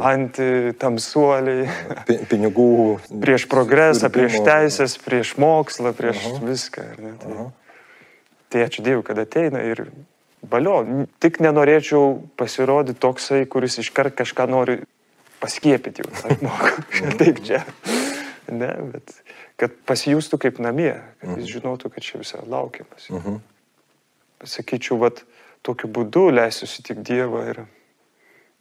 [0.00, 1.68] antitamsuoliai.
[2.32, 2.98] Pinigų.
[3.22, 6.48] prieš progresą, prieš teisės, prieš mokslą, prieš uh -huh.
[6.48, 6.82] viską.
[6.96, 7.50] Tai, uh -huh.
[8.48, 9.86] tai ačiū Dievui, kad ateina ir
[10.42, 11.06] valio.
[11.20, 14.80] Tik nenorėčiau pasirodyti toksai, kuris iškart kažką nori
[15.40, 16.06] paskiepyti.
[17.20, 17.64] Taip čia.
[18.50, 19.14] Ne, bet
[19.60, 21.52] kad pasijūstų kaip namie, kad jis mhm.
[21.56, 23.10] žinotų, kad čia visą laukiamas.
[23.10, 23.40] Uh -huh.
[24.44, 25.24] Sakyčiau, vat,
[25.62, 27.64] tokiu būdu leisiu sutikti Dievą ir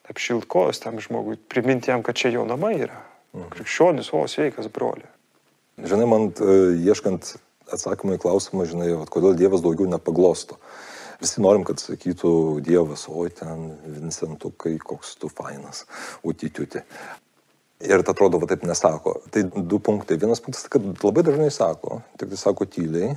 [0.10, 3.00] apšilkos tam žmogui, priminti jam, kad čia jo namai yra.
[3.34, 3.50] Uh -huh.
[3.50, 5.08] Krikščionis, o sveikas broli.
[5.78, 7.38] Žinai, man uh, ieškant
[7.72, 10.58] atsakymą į klausimą, žinai, vat, kodėl Dievas daugiau nepaglosto.
[11.20, 12.30] Visi norim, kad sakytų
[12.64, 15.84] Dievas, oi ten, Vincentukai, koks tu fainas,
[16.24, 16.80] utitiuti.
[17.84, 19.18] Ir tai atrodo, va taip nesako.
[19.32, 20.20] Tai du punktai.
[20.20, 23.14] Vienas punktas, kad labai dažnai sako, tik tai sako tyliai,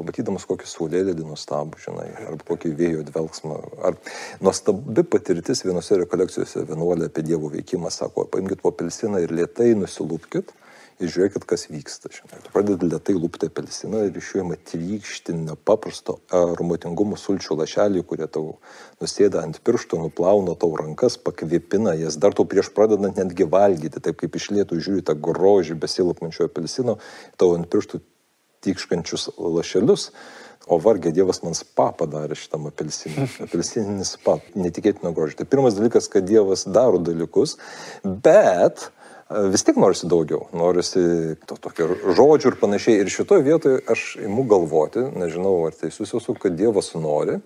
[0.00, 3.60] pamatydamas kokį saulėlėdį nuostabų, žinai, arba kokį vėjo dvelgsmą.
[3.88, 4.00] Ar
[4.44, 10.56] nuostabi patirtis vienose rekolekcijose vienuolė apie Dievo veikimą sako, paimkite po pelsiną ir lietai nusilūpkite
[11.00, 12.10] ir žiūrėkit, kas vyksta.
[12.12, 12.40] Žinai.
[12.44, 18.28] Tu pradedi lietai lūpti apelsiną ir iš jų ima trykšti nepaprasto aromatingumo sulčių lašelį, kurie
[18.32, 18.56] tau
[19.02, 24.20] nusėda ant pirštų, nuplauna tau rankas, pakvėpina jas, dar tau prieš pradedant netgi valgyti, taip
[24.22, 26.98] kaip iš lietų žiūri tą grožį besilapmančio apelsino,
[27.40, 28.02] tau ant pirštų
[28.62, 30.10] tikškančius lašelius.
[30.70, 33.26] O vargė Dievas man spa padarė šitam apelsinui.
[33.48, 35.40] Apelsininis spa, netikėtino grožio.
[35.40, 37.56] Tai pirmas dalykas, kad Dievas daro dalykus,
[38.06, 39.01] bet uh,
[39.52, 41.02] vis tik norisi daugiau, norisi
[41.48, 43.00] to tokio žodžių ir panašiai.
[43.02, 47.38] Ir šitoje vietoje aš imu galvoti, nežinau ar teisus esu, kad Dievas nori,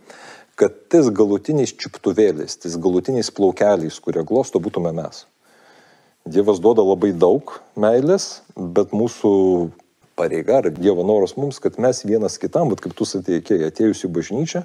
[0.56, 5.24] kad tais galutiniais čiuptuvėliais, tais galutiniais plaukeliais, kurie glosto, būtume mes.
[6.26, 9.32] Dievas duoda labai daug meilės, bet mūsų
[10.18, 14.12] pareiga ar Dievo noras mums, kad mes vienas kitam, bet kaip tu sakėjai, atėjus į
[14.16, 14.64] bažnyčią,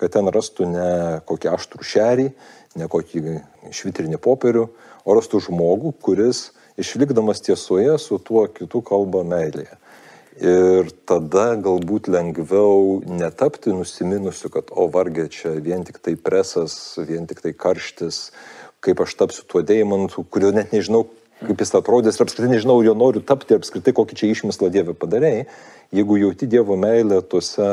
[0.00, 0.92] kad ten rastų ne
[1.28, 2.30] kokį aštrų šerį,
[2.78, 3.40] ne kokį
[3.74, 4.68] švitrinį popierių,
[5.04, 9.78] o rastų žmogų, kuris išlikdamas tiesoje su tuo kitu kalba meilėje.
[10.40, 17.26] Ir tada galbūt lengviau netapti nusiminusiu, kad o vargė čia vien tik tai presas, vien
[17.28, 18.30] tik tai karštis,
[18.80, 21.04] kaip aš tapsiu tuo deimantu, kurio net nežinau,
[21.42, 25.44] kaip jis atrodys ir apskritai nežinau, jo noriu tapti, apskritai kokį čia išmislą Dievę padarėjai,
[25.92, 27.68] jeigu jauti Dievo meilę tuose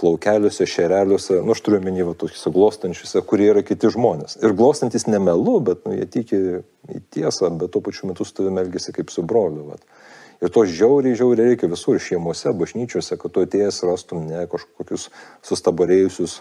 [0.00, 4.38] plaukeliuose, šereliuose, nu aš turiu omeny, va, tokiuose glostančiuose, kurie yra kiti žmonės.
[4.42, 6.40] Ir glostantis nemelu, bet nu, jie tiki
[6.90, 9.68] į tiesą, bet tuo pačiu metu su tavimi elgesi kaip su broliu.
[9.70, 9.78] Va.
[10.42, 15.06] Ir to žiauriai, žiauriai reikia visur šeimose, bažnyčiose, kad tu atėjęs rastum ne kažkokius
[15.46, 16.40] sustabarėjusius,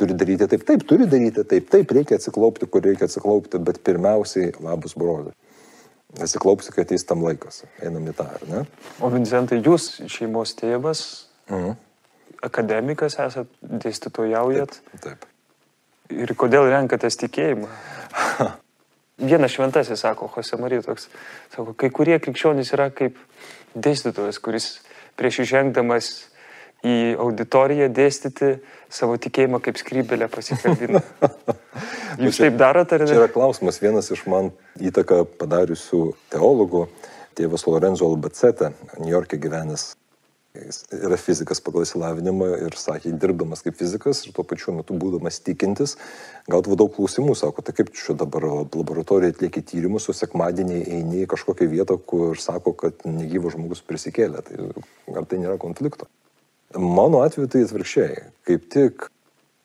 [0.00, 4.52] turi daryti taip, taip, turi daryti taip, taip, reikia atsiklaupti, kur reikia atsiklaupti, bet pirmiausiai
[4.60, 5.32] labus broliui.
[6.20, 7.62] Atsiklaupsi, kai ateis tam laikas.
[7.80, 8.66] Einam į tą, ar ne?
[9.00, 11.06] O Vincentai, jūs šeimos tėvas,
[11.48, 11.78] mhm
[12.42, 14.80] akademikas esat, dėstytojaujat.
[14.90, 15.04] Taip.
[15.04, 15.28] taip.
[16.12, 17.70] Ir kodėl renkatės tikėjimą?
[19.32, 21.06] Vienas šventasis, sako Jose Marija, toks,
[21.54, 23.16] sako, kai kurie krikščionys yra kaip
[23.78, 24.68] dėstytojas, kuris
[25.20, 26.10] prieš įžengdamas
[26.82, 28.56] į auditoriją dėstyti
[28.92, 31.04] savo tikėjimą kaip skrybelę pasikabina.
[32.24, 33.12] Jūs taip darote ar ne?
[33.12, 33.78] Čia yra klausimas.
[33.84, 34.50] Vienas iš man
[34.82, 36.88] įtaką padariusių teologų,
[37.38, 39.92] tėvas Lorenzo Albacete, New York'e gyvenęs
[40.52, 45.38] Jis yra fizikas pagal įsilavinimą ir sakė, dirbdamas kaip fizikas ir tuo pačiu metu būdamas
[45.40, 45.94] tikintis,
[46.52, 51.30] gaudavo daug klausimų, sako, tai kaip čia dabar laboratorija atlieki tyrimus, o sekmadienį eini į
[51.32, 54.44] kažkokią vietą, kur sako, kad negyvas žmogus prisikėlė.
[54.44, 54.68] Tai
[55.22, 56.10] ar tai nėra konflikto?
[56.76, 58.20] Mano atveju tai atvirkščiai.
[58.48, 59.08] Kaip tik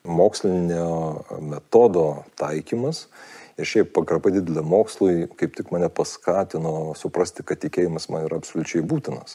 [0.08, 1.20] mokslinio
[1.52, 2.08] metodo
[2.40, 3.04] taikymas
[3.58, 8.84] Ir šiaip pagarba didelė mokslui kaip tik mane paskatino suprasti, kad tikėjimas man yra absoliučiai
[8.86, 9.34] būtinas.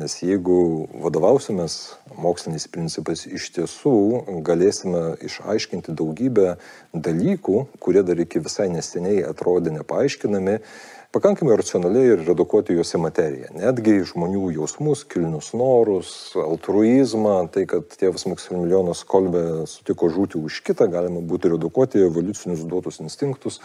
[0.00, 1.76] Nes jeigu vadovausimės
[2.16, 3.94] moksliniais principais, iš tiesų
[4.46, 6.54] galėsime išaiškinti daugybę
[6.94, 10.56] dalykų, kurie dar iki visai neseniai atrodė nepaaiškinami,
[11.12, 13.48] pakankamai racionaliai ir redukuoti juos į materiją.
[13.56, 20.90] Netgi žmonių jausmus, kilnius norus, altruizmą, tai kad tėvas Maksimilijonas Kolbė sutiko žūti už kitą,
[20.92, 23.60] galima būtų redukuoti evoliucinius duotus instinktus,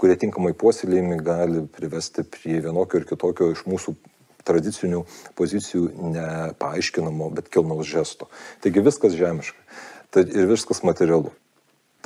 [0.00, 3.96] kurie tinkamai puoselėjimi gali privesti prie vienokio ir kitokio iš mūsų
[4.46, 5.02] tradicinių
[5.36, 8.30] pozicijų nepaaiškinamo, bet kilnaus žesto.
[8.64, 11.34] Taigi viskas žemiška ir viskas materialu.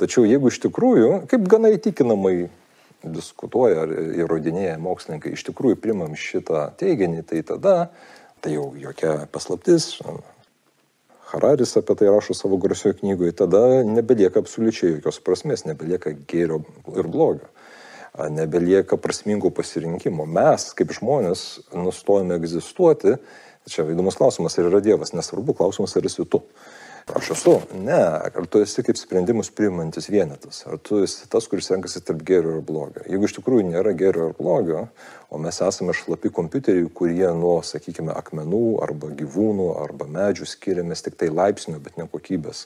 [0.01, 2.49] Tačiau jeigu iš tikrųjų, kaip gana įtikinamai
[3.03, 7.75] diskutuoja ar įrodinėja mokslininkai, iš tikrųjų primam šitą teiginį, tai tada
[8.41, 9.95] tai jau jokia paslaptis.
[11.31, 16.59] Hararis apie tai rašo savo garsioje knygoje, tada nebelieka absoliučiai jokios prasmės, nebelieka gėrio
[16.91, 17.47] ir blogio,
[18.35, 20.27] nebelieka prasmingų pasirinkimų.
[20.27, 23.15] Mes, kaip žmonės, nustojame egzistuoti.
[23.69, 26.41] Čia įdomus klausimas, ar yra Dievas, nesvarbu, klausimas, ar esi tu.
[27.15, 27.53] Aš esu.
[27.75, 27.99] Ne.
[28.23, 30.61] Ar tu esi kaip sprendimus priimantis vienetas?
[30.69, 33.03] Ar tu esi tas, kuris renkasi tarp gėrio ir blogio?
[33.09, 34.85] Jeigu iš tikrųjų nėra gėrio ir blogio,
[35.31, 41.19] o mes esame šlapi kompiuteriai, kurie nuo, sakykime, akmenų arba gyvūnų arba medžių skiriamės tik
[41.19, 42.65] tai laipsnių, bet ne kokybės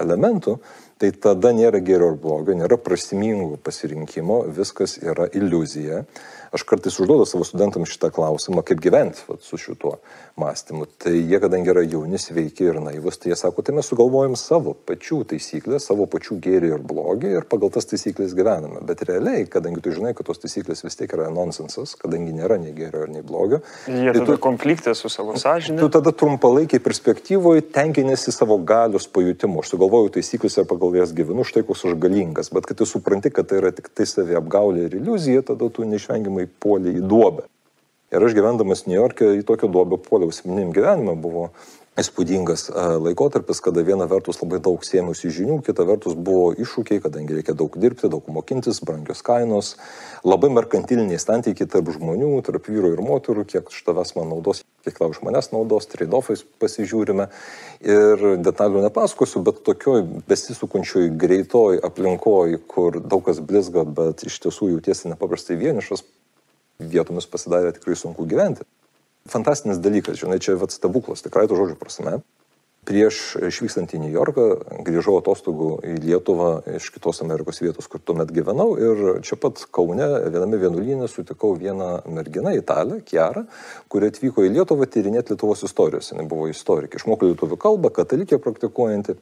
[0.00, 0.58] elementų,
[1.02, 6.04] tai tada nėra gėrio ir blogio, nėra prasmingų pasirinkimo, viskas yra iliuzija.
[6.52, 9.94] Aš kartais užduodu savo studentams šitą klausimą, kaip gyventi vat, su šituo
[10.36, 10.84] mąstymu.
[11.00, 14.74] Tai jie, kadangi yra jauni, sveiki ir naivus, tai jie sako, tai mes sugalvojam savo
[14.76, 18.82] pačių taisyklės, savo pačių gėrį ir blogį ir pagal tas taisyklės gyvename.
[18.84, 22.76] Bet realiai, kadangi tu žinai, kad tos taisyklės vis tiek yra nonsensas, kadangi nėra nei
[22.76, 23.62] gėrio ir nei blogio.
[23.88, 25.80] Jie tai tu, konfliktė su savo sąžinė.
[25.80, 29.64] Tu tada trumpalaikiai perspektyvoje tenkinėsi savo galios pajutimu.
[29.64, 32.50] Aš sugalvoju taisyklės ir pagal jas gyvenu, štai koks aš galingas.
[32.54, 35.82] Bet kai tu supranti, kad tai yra tik tai savi apgaulė ir iliuzija, tada tu
[35.82, 37.48] neišvengiamai puolė į duobę.
[38.12, 41.16] Ir aš gyvendamas New York'e į tokią duobę puoliau asmenim gyvenimą.
[41.18, 41.50] Buvo
[42.00, 47.36] įspūdingas e, laikotarpis, kada viena vertus labai daug sėmiausi žinių, kita vertus buvo iššūkiai, kadangi
[47.36, 49.74] reikia daug dirbti, daug mokintis, brangios kainos,
[50.24, 54.96] labai merkantiliniai santykiai tarp žmonių, tarp vyru ir moterų, kiek iš tavęs man naudos, kiek
[54.96, 57.28] tau iš manęs naudos, trade-offais pasižiūrime.
[57.84, 64.72] Ir detalių nepasakosiu, bet tokioj besisukančioj greitoj aplinkoj, kur daug kas blizga, bet iš tiesų
[64.78, 66.06] jautiesi nepaprastai vienišas,
[66.80, 68.64] vietomis pasidarė tikrai sunku gyventi.
[69.30, 72.20] Fantastinis dalykas, žinai, čia vat stebuklas, tikrai to žodžio prasme.
[72.82, 74.44] Prieš išvykstant į New Yorką
[74.82, 76.48] grįžau atostogų į Lietuvą
[76.80, 81.92] iš kitos Amerikos vietos, kur tuomet gyvenau ir čia pat Kaune viename vienuolynė sutikau vieną
[82.10, 83.44] merginą, italę, Kiarą,
[83.86, 86.10] kuri atvyko į Lietuvą tyrinėti Lietuvos istorijos.
[86.10, 89.14] Jis buvo istorikė, išmoko lietuvių kalbą, katalikė praktikuojanti.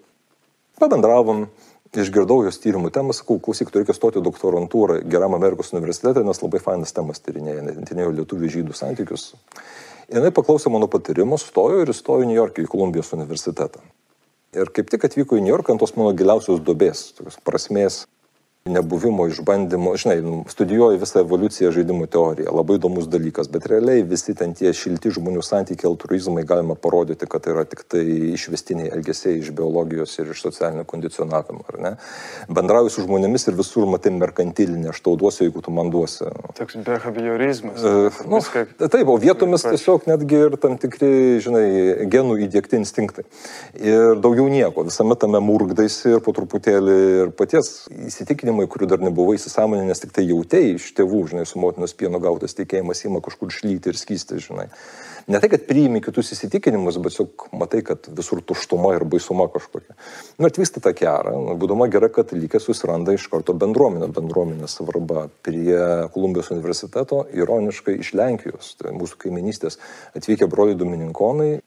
[0.81, 1.51] Pabendravom,
[1.99, 6.61] išgirdau jos tyrimų temą, sakau, klausyk, tu reikia stoti doktorantūrą geram Amerikos universitete, nes labai
[6.63, 9.33] fainas temas tyrinėja, tyrinėjo lietuvių žydų santykius.
[10.11, 13.83] Ir jinai paklausė mano patarimo, stojo ir įstojo į New Yorką į Kolumbijos universitetą.
[14.55, 18.01] Ir kaip tik atvyko į New Yorką ant tos mano giliausios dobės, tokios prasmės
[18.65, 24.35] nebuvimo išbandymo, žinai, nu, studijuoju visą evoliuciją žaidimų teoriją, labai įdomus dalykas, bet realiai visi
[24.37, 28.03] ten tie šilti žmonių santykiai, altruizmai galima parodyti, kad tai yra tik tai
[28.35, 31.93] išvestiniai elgesiai iš biologijos ir iš socialinio kondicionavimo, ar ne?
[32.53, 36.29] Bendrauju su žmonėmis ir visur matai merkantilinį, aš tau duosiu, jeigu tu man duosi.
[36.61, 37.81] Toks behaviorizmas.
[37.81, 38.67] Uh, nu, Viską...
[38.83, 41.65] Taip, o vietomis tiesiog netgi ir tam tikri, žinai,
[42.13, 43.25] genų įdėkti instinktai.
[43.81, 49.01] Ir daugiau nieko, visame tame murgdaisi ir po truputėlį ir paties įsitikinti įsitikinimai, kurių dar
[49.01, 53.21] nebuvai įsisamonę, nes tik tai jautėjai iš tėvų, žinai, su motinos pieno gautas tikėjimas įma
[53.23, 54.69] kažkur šlyti ir skysti, žinai.
[55.31, 59.95] Ne tai, kad priimi kitus įsitikinimus, bet tiesiog matai, kad visur tuštuma ir baisuma kažkokia.
[60.39, 65.29] Nu, atvyksta ta kera, nu, būdama gera katalikė, susiranda iš karto bendruomenę, bendruomenės svarba.
[65.45, 69.79] Prie Kolumbijos universiteto, ironiškai iš Lenkijos, tai mūsų kaiminystės,
[70.19, 71.61] atvykę broliai Domininkonai,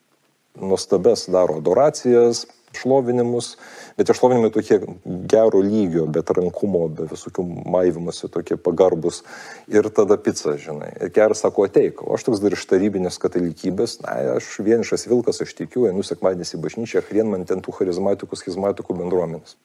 [0.59, 2.45] nuostabes daro adoracijas,
[2.77, 3.53] šlovinimus,
[3.97, 4.79] bet tie šlovinimai tokie
[5.29, 9.21] gero lygio, be rankumo, be visokių maivimuose, tokie pagarbus.
[9.71, 10.89] Ir tada pica, žinai.
[11.01, 15.43] Ir keras sako, ateik, o aš toks dar iš tarybinės katalikybės, na, aš vienišas vilkas,
[15.45, 19.57] aš tikiu, einu sekmadienis į bažnyčią, hrien man ten tų charizmatikų, schizmatikų bendruomenės.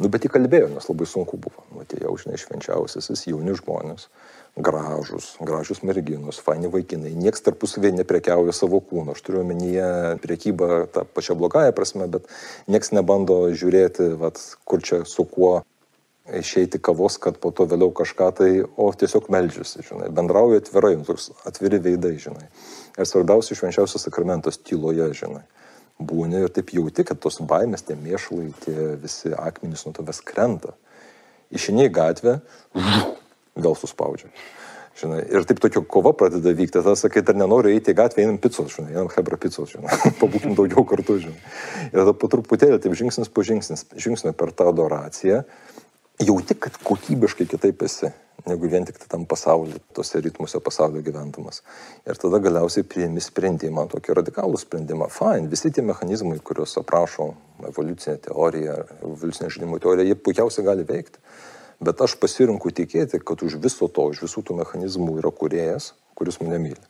[0.00, 1.66] Nu, bet įkalbėjau, nes labai sunku buvo.
[1.76, 4.08] Matėjau, žinai, švenčiausiasis jauni žmonės
[4.56, 9.16] gražus, gražius merginos, faini vaikinai, nieks tarpusavėje neprekiauja savo kūno.
[9.16, 12.28] Aš turiu omenyje priekybą tą pačią blogąją prasme, bet
[12.68, 15.62] nieks nebando žiūrėti, vat, kur čia su kuo
[16.38, 21.16] išeiti kavos, kad po to vėliau kažką tai, o tiesiog melžiasi, žinai, bendrauja atvirai, nu,
[21.48, 22.46] atviri veidai, žinai.
[22.92, 25.42] Ir svarbiausia, švenčiausias sakramentas tyloje, žinai.
[26.02, 30.76] Būni ir taip jauti, kad tos baimės, tie mėšlai, tie visi akmenys nuo tavęs krenta.
[31.52, 32.38] Išiniai gatvę,
[33.56, 34.32] vėl suspaudžia.
[35.00, 38.36] Žinai, ir taip tokia kova pradeda vykti, tada sakai, dar nenoriu eiti į gatvę, einam
[38.40, 41.38] picos, žinai, einam hebra picos, žinai, pabūkim daugiau kartu, žinai.
[41.88, 45.40] Ir tada po truputėlį, taip žingsnis po žingsnis, žingsnio per tą adoraciją,
[46.20, 48.10] jauti, kad kokybiškai kitaip esi,
[48.46, 51.62] negu vien tik tam pasaulyje, tose ritmuose pasaulio gyventamas.
[52.04, 55.08] Ir tada galiausiai priimi sprendimą, tokį radikalų sprendimą.
[55.14, 57.30] Fine, visi tie mechanizmai, kuriuos aprašo
[57.70, 61.22] evoliucinė teorija, evoliucinė žaidimų teorija, jie puikiausiai gali veikti.
[61.82, 66.38] Bet aš pasirinku tikėti, kad už viso to, už visų tų mechanizmų yra kuriejas, kuris
[66.42, 66.82] mane myli.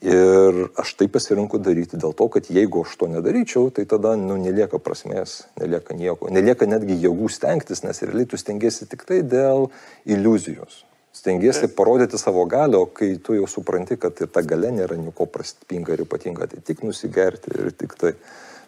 [0.00, 4.38] Ir aš tai pasirinku daryti dėl to, kad jeigu aš to nedaryčiau, tai tada nu,
[4.40, 9.68] nelieka prasmės, nelieka nieko, nelieka netgi jėgų stengtis, nes realiai tu stengiasi tik tai dėl
[10.08, 10.86] iliuzijos.
[11.12, 15.92] Stengiasi parodyti savo galio, kai tu jau supranti, kad ir ta gale nėra nieko prastpinga
[15.92, 18.14] ir ypatinga, tai tik nusigerti ir tik tai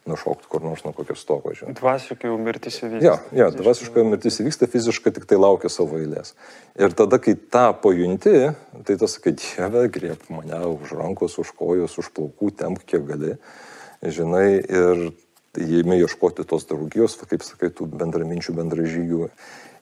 [0.08, 1.14] nušokti kur nors nuo kokio.
[1.14, 1.74] Žinai.
[1.78, 3.04] Dvasiškai jau mirtis įvyksta.
[3.06, 6.34] Ja, ja, dvasiškai mirtis įvyksta, fiziškai tik tai laukia savo eilės.
[6.80, 8.52] Ir tada, kai tą pajunti,
[8.88, 13.36] tai tas, kad Dieve, griep mane už rankos, už kojos, už plaukų, temk kiek gali.
[14.02, 15.04] Žinai, ir
[15.60, 19.28] jėmė ieškoti tos draugijos, kaip sakai, tų bendraminčių, bendražygių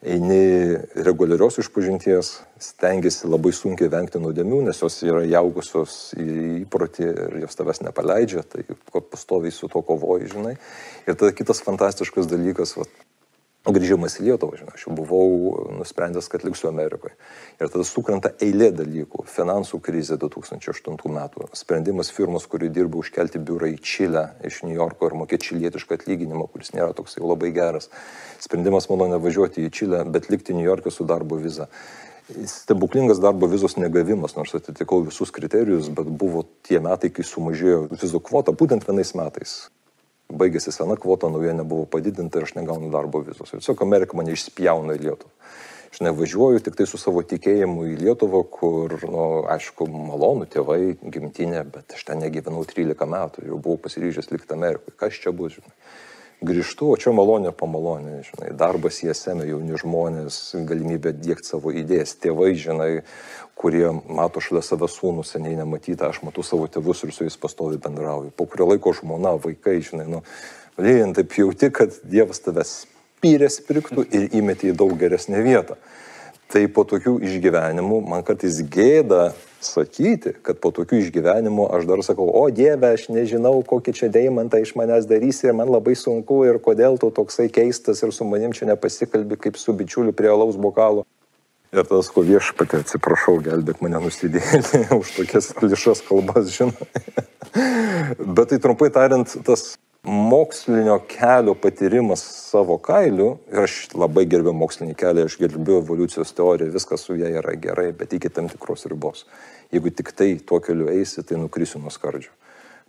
[0.00, 6.28] eini reguliarios išpažinties, stengiasi labai sunkiai vengti nuodėmių, nes jos yra jaugusios į
[6.62, 8.64] įprotį ir jos tavęs nepaleidžia, tai
[8.96, 10.56] pastoviai su to kovoji, žinai.
[11.04, 12.88] Ir tada kitas fantastiškas dalykas, va,
[13.68, 17.12] grįžimas į Lietuvą, žinai, aš jau buvau nusprendęs, kad liksiu Amerikoje.
[17.60, 19.26] Ir tada sukrenta eilė dalykų.
[19.28, 21.48] Finansų krizė 2008 metų.
[21.58, 26.46] Sprendimas firmos, kuri dirba užkelti biurą į Čilę iš New Yorko ir mokėti čilietišką atlyginimą,
[26.52, 27.90] kuris nėra toks jau labai geras.
[28.40, 31.68] Sprendimas mano nevažiuoti į Čilę, bet likti New York'e su darbo viza.
[32.30, 38.22] Stebuklingas darbo vizos negavimas, nors atitikau visus kriterijus, bet buvo tie metai, kai sumažėjo vizų
[38.24, 39.58] kvota, būtent vienais metais
[40.30, 43.52] baigėsi sena kvota, nauja nebuvo padidinta ir aš negaunu darbo vizos.
[43.52, 45.32] Tiesiog Amerika mane išspjauna į Lietuvą.
[45.90, 51.64] Aš nevažiuoju tik tai su savo tikėjimu į Lietuvą, kur, nu, aišku, malonu tėvai, gimtinė,
[51.74, 54.94] bet aš ten negyvenau 13 metų, jau buvau pasiryžęs likti Amerikoje.
[55.00, 55.74] Kas čia bus, žinai?
[56.44, 62.16] Grįžtu, o čia malonė pamalonė, žinai, darbas į esame, jauni žmonės, galimybė dėkti savo idėjas,
[62.22, 62.90] tėvai, žinai,
[63.60, 67.80] kurie mato šalia save sūnų seniai nematytą, aš matau savo tėvus ir su jais pastovi
[67.82, 68.32] bendrauju.
[68.36, 70.22] Po kurio laiko žmona, vaikai, žinai, nu,
[70.80, 72.72] lyjant taip jauti, kad Dievas tavęs
[73.20, 75.76] spyrės pirktų ir įmetė į daug geresnę vietą.
[76.50, 82.26] Tai po tokių išgyvenimų man kartais gėda sakyti, kad po tokių išgyvenimų aš dar sakau,
[82.26, 86.60] o Dieve, aš nežinau, kokį čia deimantą iš manęs darysi ir man labai sunku ir
[86.64, 91.06] kodėl tu toksai keistas ir su manim čia nepasikalbi kaip su bičiuliu prie alaus bokalo.
[91.70, 96.88] Ir tas, ko viešpatė, atsiprašau, gelbėk mane nusidėlį už tokias klišas kalbas, žinai.
[98.36, 104.96] Bet tai trumpai tariant, tas mokslinio kelio patyrimas savo kailiu, ir aš labai gerbiu mokslinį
[104.98, 109.26] kelią, aš gerbiu evoliucijos teoriją, viskas su ja yra gerai, bet iki tam tikros ribos.
[109.72, 112.32] Jeigu tik tai tuo keliu eisi, tai nukrisiu nuo skardžio.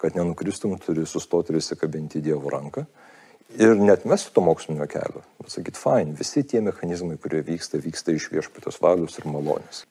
[0.02, 2.88] Kad nenukristum, turi sustoti ir įsikabinti į Dievo ranką
[3.60, 5.24] ir net mesti to mokslinio kelio.
[5.48, 9.84] Sakyt, fine, visi tie mechanizmai, kurie vyksta, vyksta iš viešpatės valius ir malonės.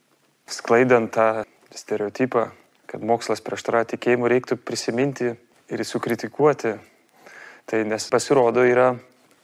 [0.51, 1.45] Sklaidant tą
[1.77, 2.49] stereotipą,
[2.91, 5.35] kad mokslas prieštarauja tikėjimu, reiktų prisiminti
[5.71, 6.79] ir sukritikuoti.
[7.71, 8.97] Tai nes pasirodo yra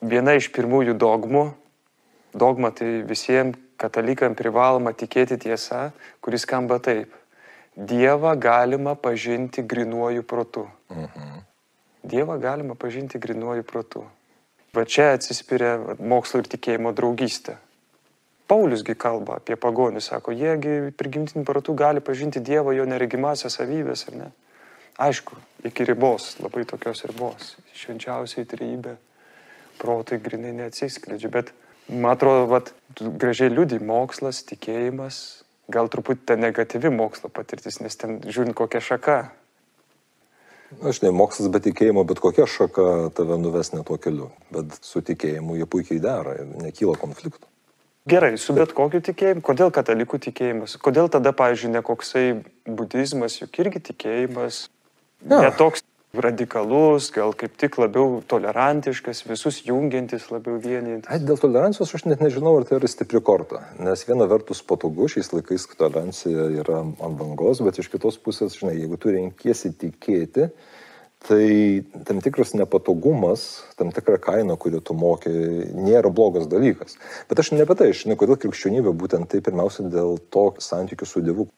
[0.03, 1.45] viena iš pirmųjų dogmų.
[2.35, 5.93] Dogma tai visiems katalikam privaloma tikėti tiesa,
[6.25, 7.13] kuris skamba taip.
[7.77, 10.65] Dievą galima pažinti grinuoju protu.
[10.91, 11.45] Mhm.
[12.03, 14.03] Dievą galima pažinti grinuoju protu.
[14.75, 17.57] Va čia atsispiria mokslo ir tikėjimo draugystė.
[18.47, 24.19] Pauliusgi kalba apie pagonius, sako, jiegi prigimtiniu protu gali pažinti Dievo jo neregimasias savybės, ar
[24.21, 24.29] ne?
[24.97, 25.37] Aišku,
[25.69, 27.55] iki ribos, labai tokios ribos.
[27.77, 28.97] Švenčiausiai trybė,
[29.81, 31.53] protai grinai neatsiskleidžia, bet
[31.93, 35.19] man atrodo, vat, gražiai liūdį mokslas, tikėjimas,
[35.69, 39.19] gal truputį ta negatyvi mokslo patirtis, nes ten žiūrint kokia šaka,
[40.83, 44.33] Aš ne mokslas, bet tikėjimo, bet kokia šaka tave nuves ne tuo keliu.
[44.51, 47.47] Bet su tikėjimu jie puikiai dera ir nekyla konfliktų.
[48.11, 49.43] Gerai, su bet kokiu tikėjimu.
[49.47, 50.77] Kodėl katalikų tikėjimas?
[50.83, 52.25] Kodėl tada, pavyzdžiui, ne koksai
[52.67, 54.67] budizmas, juk irgi tikėjimas.
[55.25, 55.41] Ja.
[55.43, 55.83] Netoks
[56.17, 61.09] radikalus, gal kaip tik labiau tolerantiškas, visus jungiantis labiau vienintis.
[61.13, 63.63] Ai, dėl tolerancijos aš net nežinau, ar tai yra stipri korta.
[63.83, 68.79] Nes viena vertus patogu, šiais laikais tolerancija yra ant bangos, bet iš kitos pusės, žinai,
[68.79, 70.49] jeigu tu renkiesi tikėti,
[71.27, 71.47] tai
[72.07, 75.33] tam tikras nepatogumas, tam tikra kaina, kurią tu moki,
[75.75, 77.01] nėra blogas dalykas.
[77.29, 81.09] Bet aš ne apie tai, aš žinai, kodėl krikščionybė būtent tai pirmiausia dėl to santykių
[81.09, 81.51] su Dievu,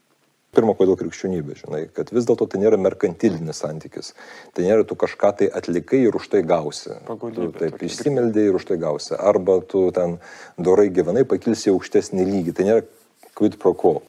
[0.59, 4.09] Pirma, kodėl krikščionybė, žinai, kad vis dėlto tai nėra merkantilinis santykis.
[4.57, 6.97] Tai nėra tu kažką tai atlikai ir už tai gausi.
[7.07, 9.15] Pagodybė, tu taip išsimeldė ir už tai gausi.
[9.15, 10.17] Arba tu ten
[10.59, 12.57] dorai gyvenai, pakilsi aukštesnį lygį.
[12.59, 12.83] Tai nėra
[13.39, 14.01] quid pro quo.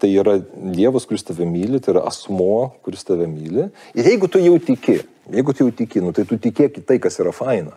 [0.00, 3.68] Tai yra Dievas, kuris tave myli, tai yra asmo, kuris tave myli.
[3.92, 4.96] Ir jeigu tu jau tiki,
[5.30, 7.76] jeigu tu jau tiki, nu, tai tu tikėk į tai, kas yra faina.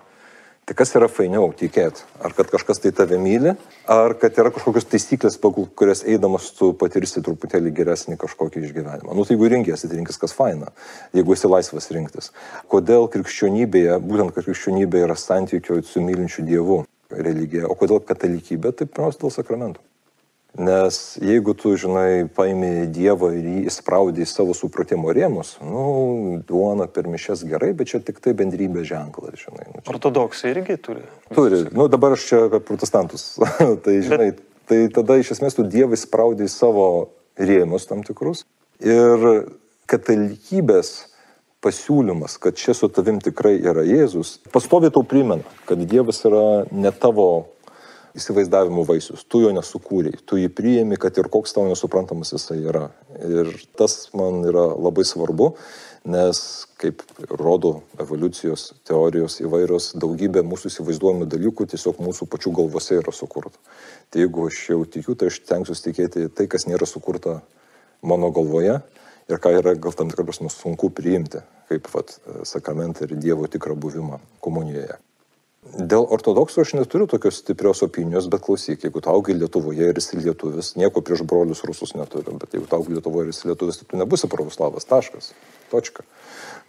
[0.65, 2.01] Tai kas yra fainiau tikėti?
[2.25, 3.51] Ar kad kažkas tai tave myli,
[3.85, 9.13] ar kad yra kažkokios taisyklės, pagal kurias eidamas tu patirsi truputėlį geresnį kažkokį išgyvenimą.
[9.13, 10.73] Nu, tai jeigu rinkėsi, tai rinkis kas faina,
[11.13, 12.31] jeigu esi laisvas rinktis.
[12.73, 16.81] Kodėl krikščionybėje, būtent kad krikščionybė yra santykio su mylinčiu Dievu
[17.13, 19.85] religija, o kodėl katalikybė, tai pirmiausia dėl sakramentų.
[20.55, 26.87] Nes jeigu tu, žinai, paimi Dievą ir jį įspraudai į savo supratimo rėmus, nu, duona
[26.87, 29.65] per mišes gerai, bet čia tik tai bendrybė ženklas, žinai.
[29.73, 29.89] Nu, čia...
[29.91, 31.03] Ortodoksai irgi turi.
[31.35, 33.33] Turi, nu dabar aš čia apie protestantus.
[33.83, 34.45] tai, žinai, bet...
[34.71, 36.87] tai tada iš esmės tu Dievą įspraudai į savo
[37.35, 38.45] rėmus tam tikrus.
[38.79, 39.27] Ir
[39.91, 40.95] katalikybės
[41.65, 46.91] pasiūlymas, kad čia su tavim tikrai yra Jėzus, pastovi tau primena, kad Dievas yra ne
[46.93, 47.27] tavo
[48.15, 49.25] įsivaizdavimų vaisius.
[49.27, 52.87] Tu jo nesukūrėjai, tu jį priėmi, kad ir koks tau nesuprantamas jisai yra.
[53.19, 55.51] Ir tas man yra labai svarbu,
[56.09, 56.39] nes,
[56.81, 63.57] kaip rodo evoliucijos teorijos įvairios, daugybė mūsų įsivaizduojamų dalykų tiesiog mūsų pačių galvose yra sukurta.
[64.09, 67.39] Tai jeigu aš jau tikiu, tai aš tenksiuosi tikėti tai, kas nėra sukurta
[68.05, 68.79] mano galvoje
[69.25, 71.41] ir ką yra gal tam tikras sunku priimti,
[71.71, 72.13] kaip vat,
[72.45, 74.99] sakramentą ir Dievo tikrą buvimą komunijoje.
[75.65, 80.19] Dėl ortodoksų aš neturiu tokios stiprios opinijos, bet klausyk, jeigu tu augai Lietuvoje ir esi
[80.19, 83.89] lietuvis, nieko prieš brolius rusus neturiu, bet jeigu tu augai Lietuvoje ir esi lietuvis, tai
[83.89, 85.31] tu nebūsi pravoslavas, taškas,
[85.73, 86.05] točka.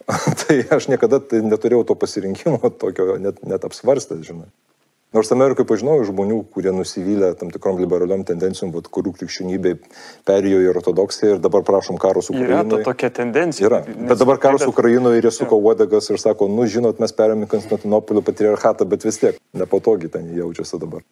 [0.41, 4.49] tai aš niekada tai neturėjau to pasirinkimo, tokio net, net apsvarstęs, žinai.
[5.15, 9.71] Nors Amerikoje pažinojau žmonių, kurie nusivylę tam tikrom liberaliom tendencijom, vat, kurių krikščionybė
[10.27, 12.57] perėjo į ortodoksiją ir dabar prašom karo su Ukraina.
[12.59, 13.69] Yra to tokia tendencija.
[13.69, 13.79] Yra.
[13.87, 17.47] Bet dabar karas su Ukrainoje ir jie suko uodegas ir sako, nu žinot, mes perėmėme
[17.53, 21.07] Konstantinopolio patriarchatą, bet vis tiek nepatogiai ten jaučiasi dabar.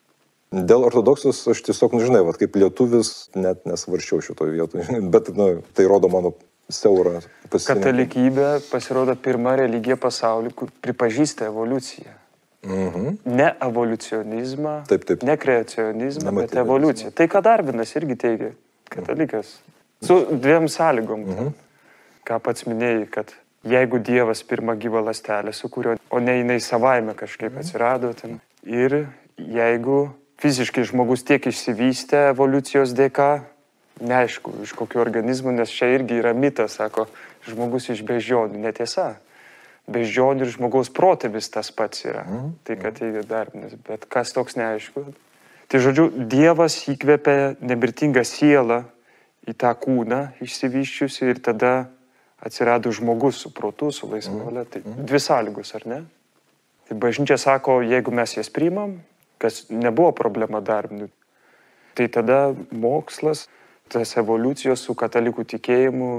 [0.52, 5.50] Dėl ortodoksijos aš tiesiog, nu, žinai, vat, kaip lietuvis net nesvarščiau šitoje vietoje, bet nu,
[5.72, 6.36] tai rodo mano
[6.68, 7.80] siaurą pasirinkimą.
[7.80, 12.15] Katalikybė pasirodo pirma religija pasaulyje, kur pripažįsta evoliuciją.
[12.66, 13.18] Mhm.
[13.26, 15.24] Ne evoliucionizmą, taip, taip.
[15.24, 17.12] ne kreacionizmą, bet evoliuciją.
[17.12, 18.52] Tai ką Darvinas irgi teigia,
[18.90, 19.60] katalikas.
[20.04, 21.22] Su dviem sąlygom.
[21.30, 21.50] Mhm.
[22.26, 23.34] Ką pats minėjai, kad
[23.70, 27.62] jeigu Dievas pirmą gyvą lastelę sukūrė, o ne jinai savaime kažkaip mhm.
[27.62, 28.40] atsirado ten.
[28.66, 29.06] Ir
[29.38, 30.10] jeigu
[30.42, 33.46] fiziškai žmogus tiek išsivystė evoliucijos dėka,
[34.02, 37.06] neaišku, iš kokių organizmų, nes čia irgi yra mitas, sako,
[37.46, 39.14] žmogus iš beždžionių, netiesa
[39.92, 42.26] beždžionių ir žmogaus protėvis tas pats yra.
[42.26, 42.52] Mm.
[42.66, 45.06] Tai, kad teigia darbinis, bet kas toks neaišku.
[45.70, 48.84] Tai žodžiu, Dievas įkvėpia nemirtingą sielą
[49.46, 51.74] į tą kūną išsivyščiusi ir tada
[52.46, 54.66] atsirado žmogus su protu, su laisva valia.
[54.70, 56.00] Tai dvi sąlygos, ar ne?
[56.86, 59.00] Tai bažnyčia sako, jeigu mes jas priimam,
[59.42, 61.10] kas nebuvo problema darbinių,
[61.98, 63.48] tai tada mokslas,
[63.90, 66.12] tas evoliucijos su katalikų tikėjimu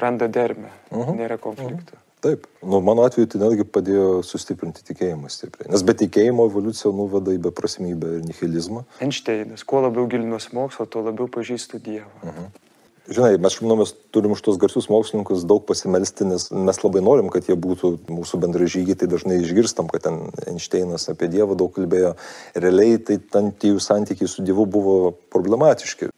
[0.00, 1.16] randa dermę, uh -huh.
[1.16, 1.96] nėra konflikto.
[1.96, 2.09] Uh -huh.
[2.20, 5.70] Taip, nu, mano atveju tai netgi padėjo sustiprinti tikėjimą stipriai.
[5.72, 8.84] Nes be tikėjimo evoliucija nuveda į beprasmybę ir nihilizmą.
[9.00, 12.10] Einšteinas, kuo labiau gilinuosi mokslo, tuo labiau pažįstu Dievą.
[12.20, 12.42] Uh mhm.
[12.50, 12.66] -huh.
[13.10, 17.48] Žinai, mes, mes turim už tos garsius mokslininkus daug pasimelsti, nes mes labai norim, kad
[17.48, 22.12] jie būtų mūsų bendražygiai, tai dažnai išgirstam, kad ten Einšteinas apie Dievą daug kalbėjo.
[22.54, 24.94] Realiai tai ten tie jų santykiai su Dievu buvo
[25.34, 26.12] problematiški.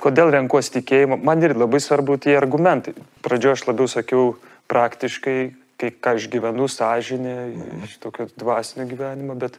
[0.00, 1.20] Kodėl renkuosi tikėjimą?
[1.20, 2.94] Man ir labai svarbu tie argumentai.
[3.20, 4.30] Pradžioje aš labiau sakiau,
[4.70, 5.38] praktiškai,
[5.80, 7.84] kai ką aš gyvenu sąžinė, mhm.
[7.88, 9.58] iš tokio dvasinio gyvenimo, bet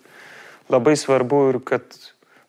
[0.71, 1.85] labai svarbu ir kad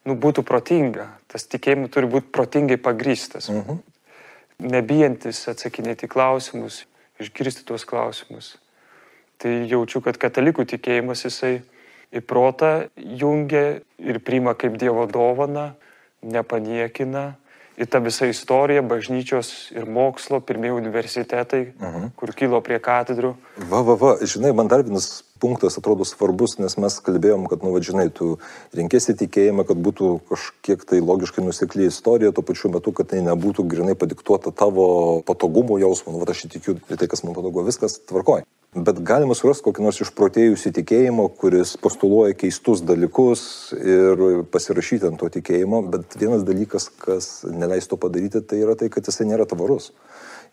[0.09, 1.09] nu, būtų protinga.
[1.33, 3.51] Tas tikėjimas turi būti protingai pagrystas.
[3.53, 3.83] Mhm.
[4.63, 6.85] Nebijantis atsakinėti klausimus,
[7.23, 8.55] išgirsti tuos klausimus.
[9.43, 11.65] Tai jaučiu, kad katalikų tikėjimas jisai
[12.15, 15.73] į protą jungia ir priima kaip Dievo dovana,
[16.23, 17.33] nepaniekina
[17.81, 22.05] į tą visą istoriją bažnyčios ir mokslo, pirmieji universitetai, uh mhm.
[22.05, 22.11] -huh.
[22.17, 23.35] kur kilo prie katedrų.
[23.71, 27.73] Va, va, va, žinai, man dar vienas punktas atrodo svarbus, nes mes kalbėjom, kad, nu,
[27.75, 28.39] va, žinai, tu
[28.77, 33.67] rinkėsi tikėjimą, kad būtų kažkiek tai logiškai nusikli istorija, tuo pačiu metu, kad tai nebūtų
[33.67, 37.99] grinai padiktuota tavo patogumo jausmo, nu, va, aš tikiu į tai, kas man patogu, viskas
[38.07, 38.47] tvarkoja.
[38.73, 43.43] Bet galima surasti kokį nors išprotėjusį tikėjimo, kuris postuluoja keistus dalykus
[43.77, 48.89] ir pasirašyti ant to tikėjimo, bet vienas dalykas, kas neleis to padaryti, tai yra tai,
[48.89, 49.91] kad jisai nėra tvarus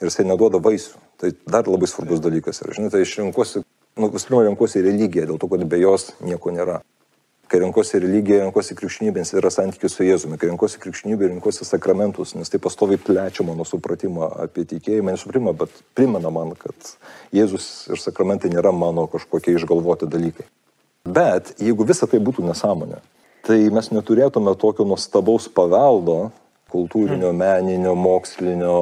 [0.01, 0.99] ir jisai neduoda vaisių.
[1.15, 2.75] Tai dar labai svarbus dalykas yra.
[2.75, 3.63] Žinai, tai aš renkuosi,
[3.95, 6.81] nu, visų pirma, renkuosi religiją, dėl to, kad be jos nieko nėra.
[7.49, 10.37] Kai renkuosi religiją, renkuosi krikščionybę, nes yra santykis su Jėzumi.
[10.37, 15.79] Kai renkuosi krikščionybę, renkuosi sakramentus, nes tai pastoviai plečia mano supratimą apie tikėjimą, nesupratimą, bet
[15.97, 16.91] primena man, kad
[17.33, 20.45] Jėzus ir sakramentai nėra mano kažkokie išgalvoti dalykai.
[21.09, 23.01] Bet jeigu visa tai būtų nesąmonė,
[23.47, 26.27] tai mes neturėtume tokio nuostabaus paveldo,
[26.69, 27.39] kultūrinio, hmm.
[27.41, 28.75] meninio, mokslinio,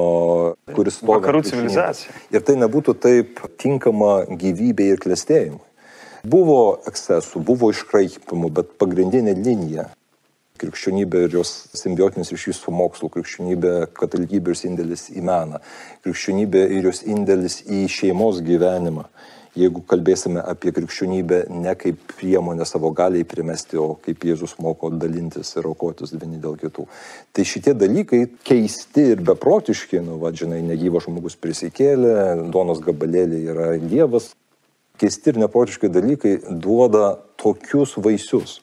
[0.76, 1.14] kuris stovi.
[1.14, 2.12] Vakarų civilizacija.
[2.34, 5.64] Ir tai nebūtų taip tinkama gyvybei ir klėstėjimui.
[6.28, 9.86] Buvo ekscesų, buvo iškraipimų, bet pagrindinė linija
[10.58, 15.62] krikščionybė ir jos simbiotinis ryšys su mokslu, krikščionybė, katalikybė ir indėlis į meną,
[16.04, 19.06] krikščionybė ir jos indėlis į šeimos gyvenimą.
[19.58, 25.54] Jeigu kalbėsime apie krikščionybę ne kaip priemonę savo galiai primesti, o kaip Jėzus moko dalintis
[25.56, 26.84] ir aukotis vieni dėl kitų.
[27.34, 32.12] Tai šitie dalykai keisti ir beprotiški, nu, va, žinai, negyvas žmogus prisikėlė,
[32.54, 34.30] donos gabalėlė yra Dievas.
[34.98, 38.58] Keisti ir neprotiški dalykai duoda tokius vaisius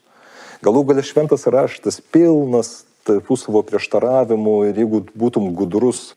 [0.65, 6.15] Galų galia šventas raštas pilnas tarpusavo prieštaravimų ir jeigu būtum gudrus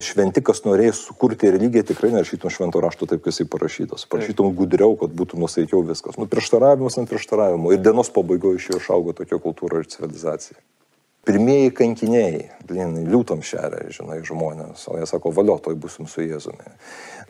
[0.00, 4.06] šventikas norėjęs sukurti religiją, tikrai nerašytum švento rašto taip, kaip jisai parašytas.
[4.12, 6.16] Parašytum gudriau, kad būtų nusaikiau viskas.
[6.20, 7.74] Nu, prieštaravimas ant prieštaravimo.
[7.74, 10.56] Ir dienos pabaigoje iš jo išaugo tokia kultūra ir civilizacija.
[11.28, 16.72] Pirmieji kankiniai, blinai, liūtam šeria, žinai, žmonės, o jie sako, valiotoj busim su Jėzumi.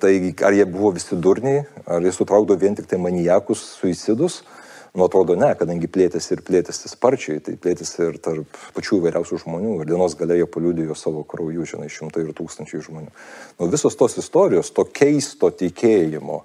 [0.01, 0.13] Tai
[0.47, 4.45] ar jie buvo visi durniai, ar jie sutraukdo vien tik tai manijakus, suicidus,
[4.91, 9.75] Nu, atrodo ne, kadangi plėtėsi ir plėtėsi sparčiai, tai plėtėsi ir tarp pačių įvairiausių žmonių.
[9.79, 13.13] Ir dienos galėjo paliudijo savo krauju, žinai, šimtai ir tūkstančiai žmonių.
[13.61, 16.41] Nu, visos tos istorijos, to keisto tikėjimo,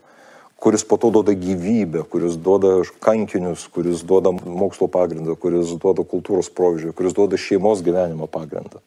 [0.59, 6.49] kuris po to duoda gyvybę, kuris duoda kankinius, kuris duoda mokslo pagrindą, kuris duoda kultūros
[6.49, 8.81] proveržį, kuris duoda šeimos gyvenimo pagrindą.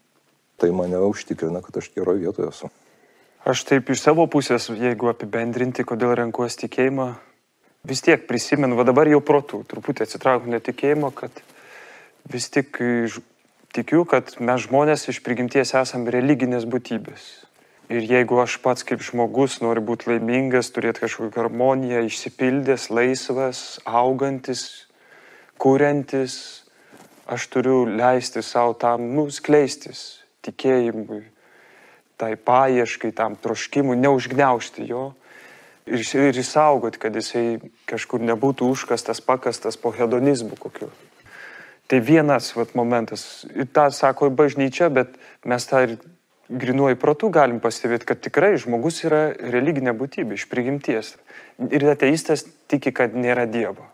[0.59, 2.71] Tai mane užtikrina, kad aš geroje vietoje esu.
[3.47, 7.13] Aš taip iš savo pusės, jeigu apibendrinti, kodėl renkuosi tikėjimą,
[7.87, 11.45] vis tiek prisimenu, va dabar jau protų, truputį atsitraukų netikėjimo, kad
[12.29, 12.81] vis tik
[13.73, 17.48] tikiu, kad mes žmonės iš prigimties esame religinės būtybės.
[17.89, 24.89] Ir jeigu aš pats kaip žmogus noriu būti laimingas, turėti kažkokią harmoniją, išsipildęs, laisvas, augantis,
[25.57, 26.35] kuriantis,
[27.25, 31.23] aš turiu leisti savo tam nuskleistis tikėjimui,
[32.21, 35.07] tai paieškai, tam troškimui, neužgneušti jo
[35.89, 37.59] ir, ir išsaugoti, kad jisai
[37.89, 40.91] kažkur nebūtų užkastas, pakastas po hedonizmu kokiu.
[41.89, 43.47] Tai vienas vat, momentas.
[43.57, 45.17] Ir tą sako bažnyčia, bet
[45.49, 45.97] mes tą ir
[46.49, 51.15] grinuoju protų galim pastebėti, kad tikrai žmogus yra religinė būtybė iš prigimties.
[51.61, 53.85] Ir ateistas tiki, kad nėra Dievo.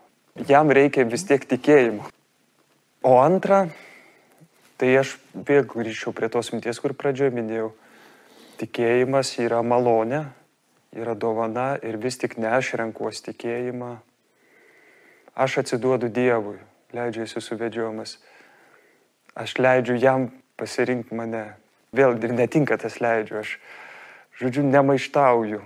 [0.47, 2.09] Jam reikia vis tiek tikėjimo.
[3.05, 3.67] O antra,
[4.79, 7.73] tai aš vėl grįžčiau prie tos minties, kur pradžioje minėjau.
[8.59, 10.25] Tikėjimas yra malonė,
[10.95, 13.97] yra dovana ir vis tik ne aš renkuosi tikėjimą.
[15.35, 16.55] Aš atsiduodu Dievui,
[16.95, 18.15] leidžiuosi suvedžiojamas.
[19.35, 21.43] Aš leidžiu jam pasirinkti mane.
[21.95, 23.55] Vėl ir netinka tas leidžiu, aš,
[24.41, 25.61] žodžiu, nemaištauju.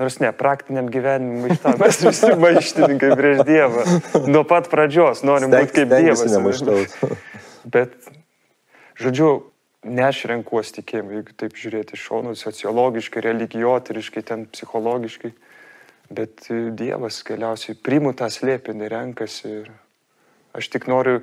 [0.00, 1.80] Nors ne, praktiniam gyvenimui maištauju.
[1.82, 3.84] Mes visi maištininkai prieš Dievą.
[4.32, 6.24] Nuo pat pradžios norim būti kaip Dievas.
[7.74, 7.92] Bet,
[8.96, 9.50] žodžiu,
[9.84, 15.30] ne aš renkuosi tikėjimą, jeigu taip žiūrėti iš šonų, sociologiškai, religijoteriškai, ten psichologiškai,
[16.10, 19.70] bet Dievas galiausiai priimu tą slėpinį, renkasi ir
[20.56, 21.20] aš tik noriu,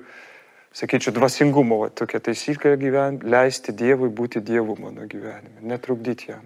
[0.76, 6.46] sakyčiau, dvasingumo, va, tokia taisyklė gyventi, leisti Dievui būti Dievu mano gyvenime, netrukdyti jam,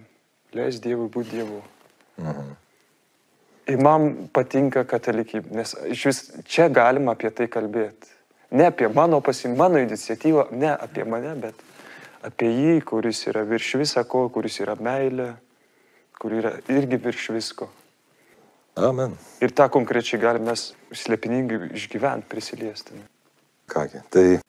[0.58, 1.62] leisti Dievui būti Dievu.
[2.22, 2.56] Mhm.
[3.72, 8.10] Ir man patinka katalikybė, nes iš vis čia galima apie tai kalbėti.
[8.52, 11.62] Ne apie mano pasim, mano iniciatyvą, ne apie mane, bet
[12.26, 15.30] apie jį, kuris yra virš visako, kuris yra meilė,
[16.20, 17.70] kur yra irgi virš visko.
[18.76, 19.16] Amen.
[19.44, 23.00] Ir tą konkrečiai galime mes slėpiningai išgyventi, prisiliesti.
[23.72, 24.40] Kągi, tai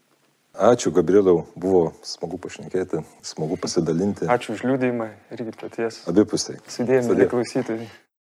[0.58, 4.26] ačiū Gabrielau, buvo smagu pašnekėti, smagu pasidalinti.
[4.26, 5.06] Ačiū už liūdėjimą
[5.36, 6.00] irgi paties.
[6.10, 6.58] Abipusiai.
[6.66, 7.86] Sudėjome klausytojai.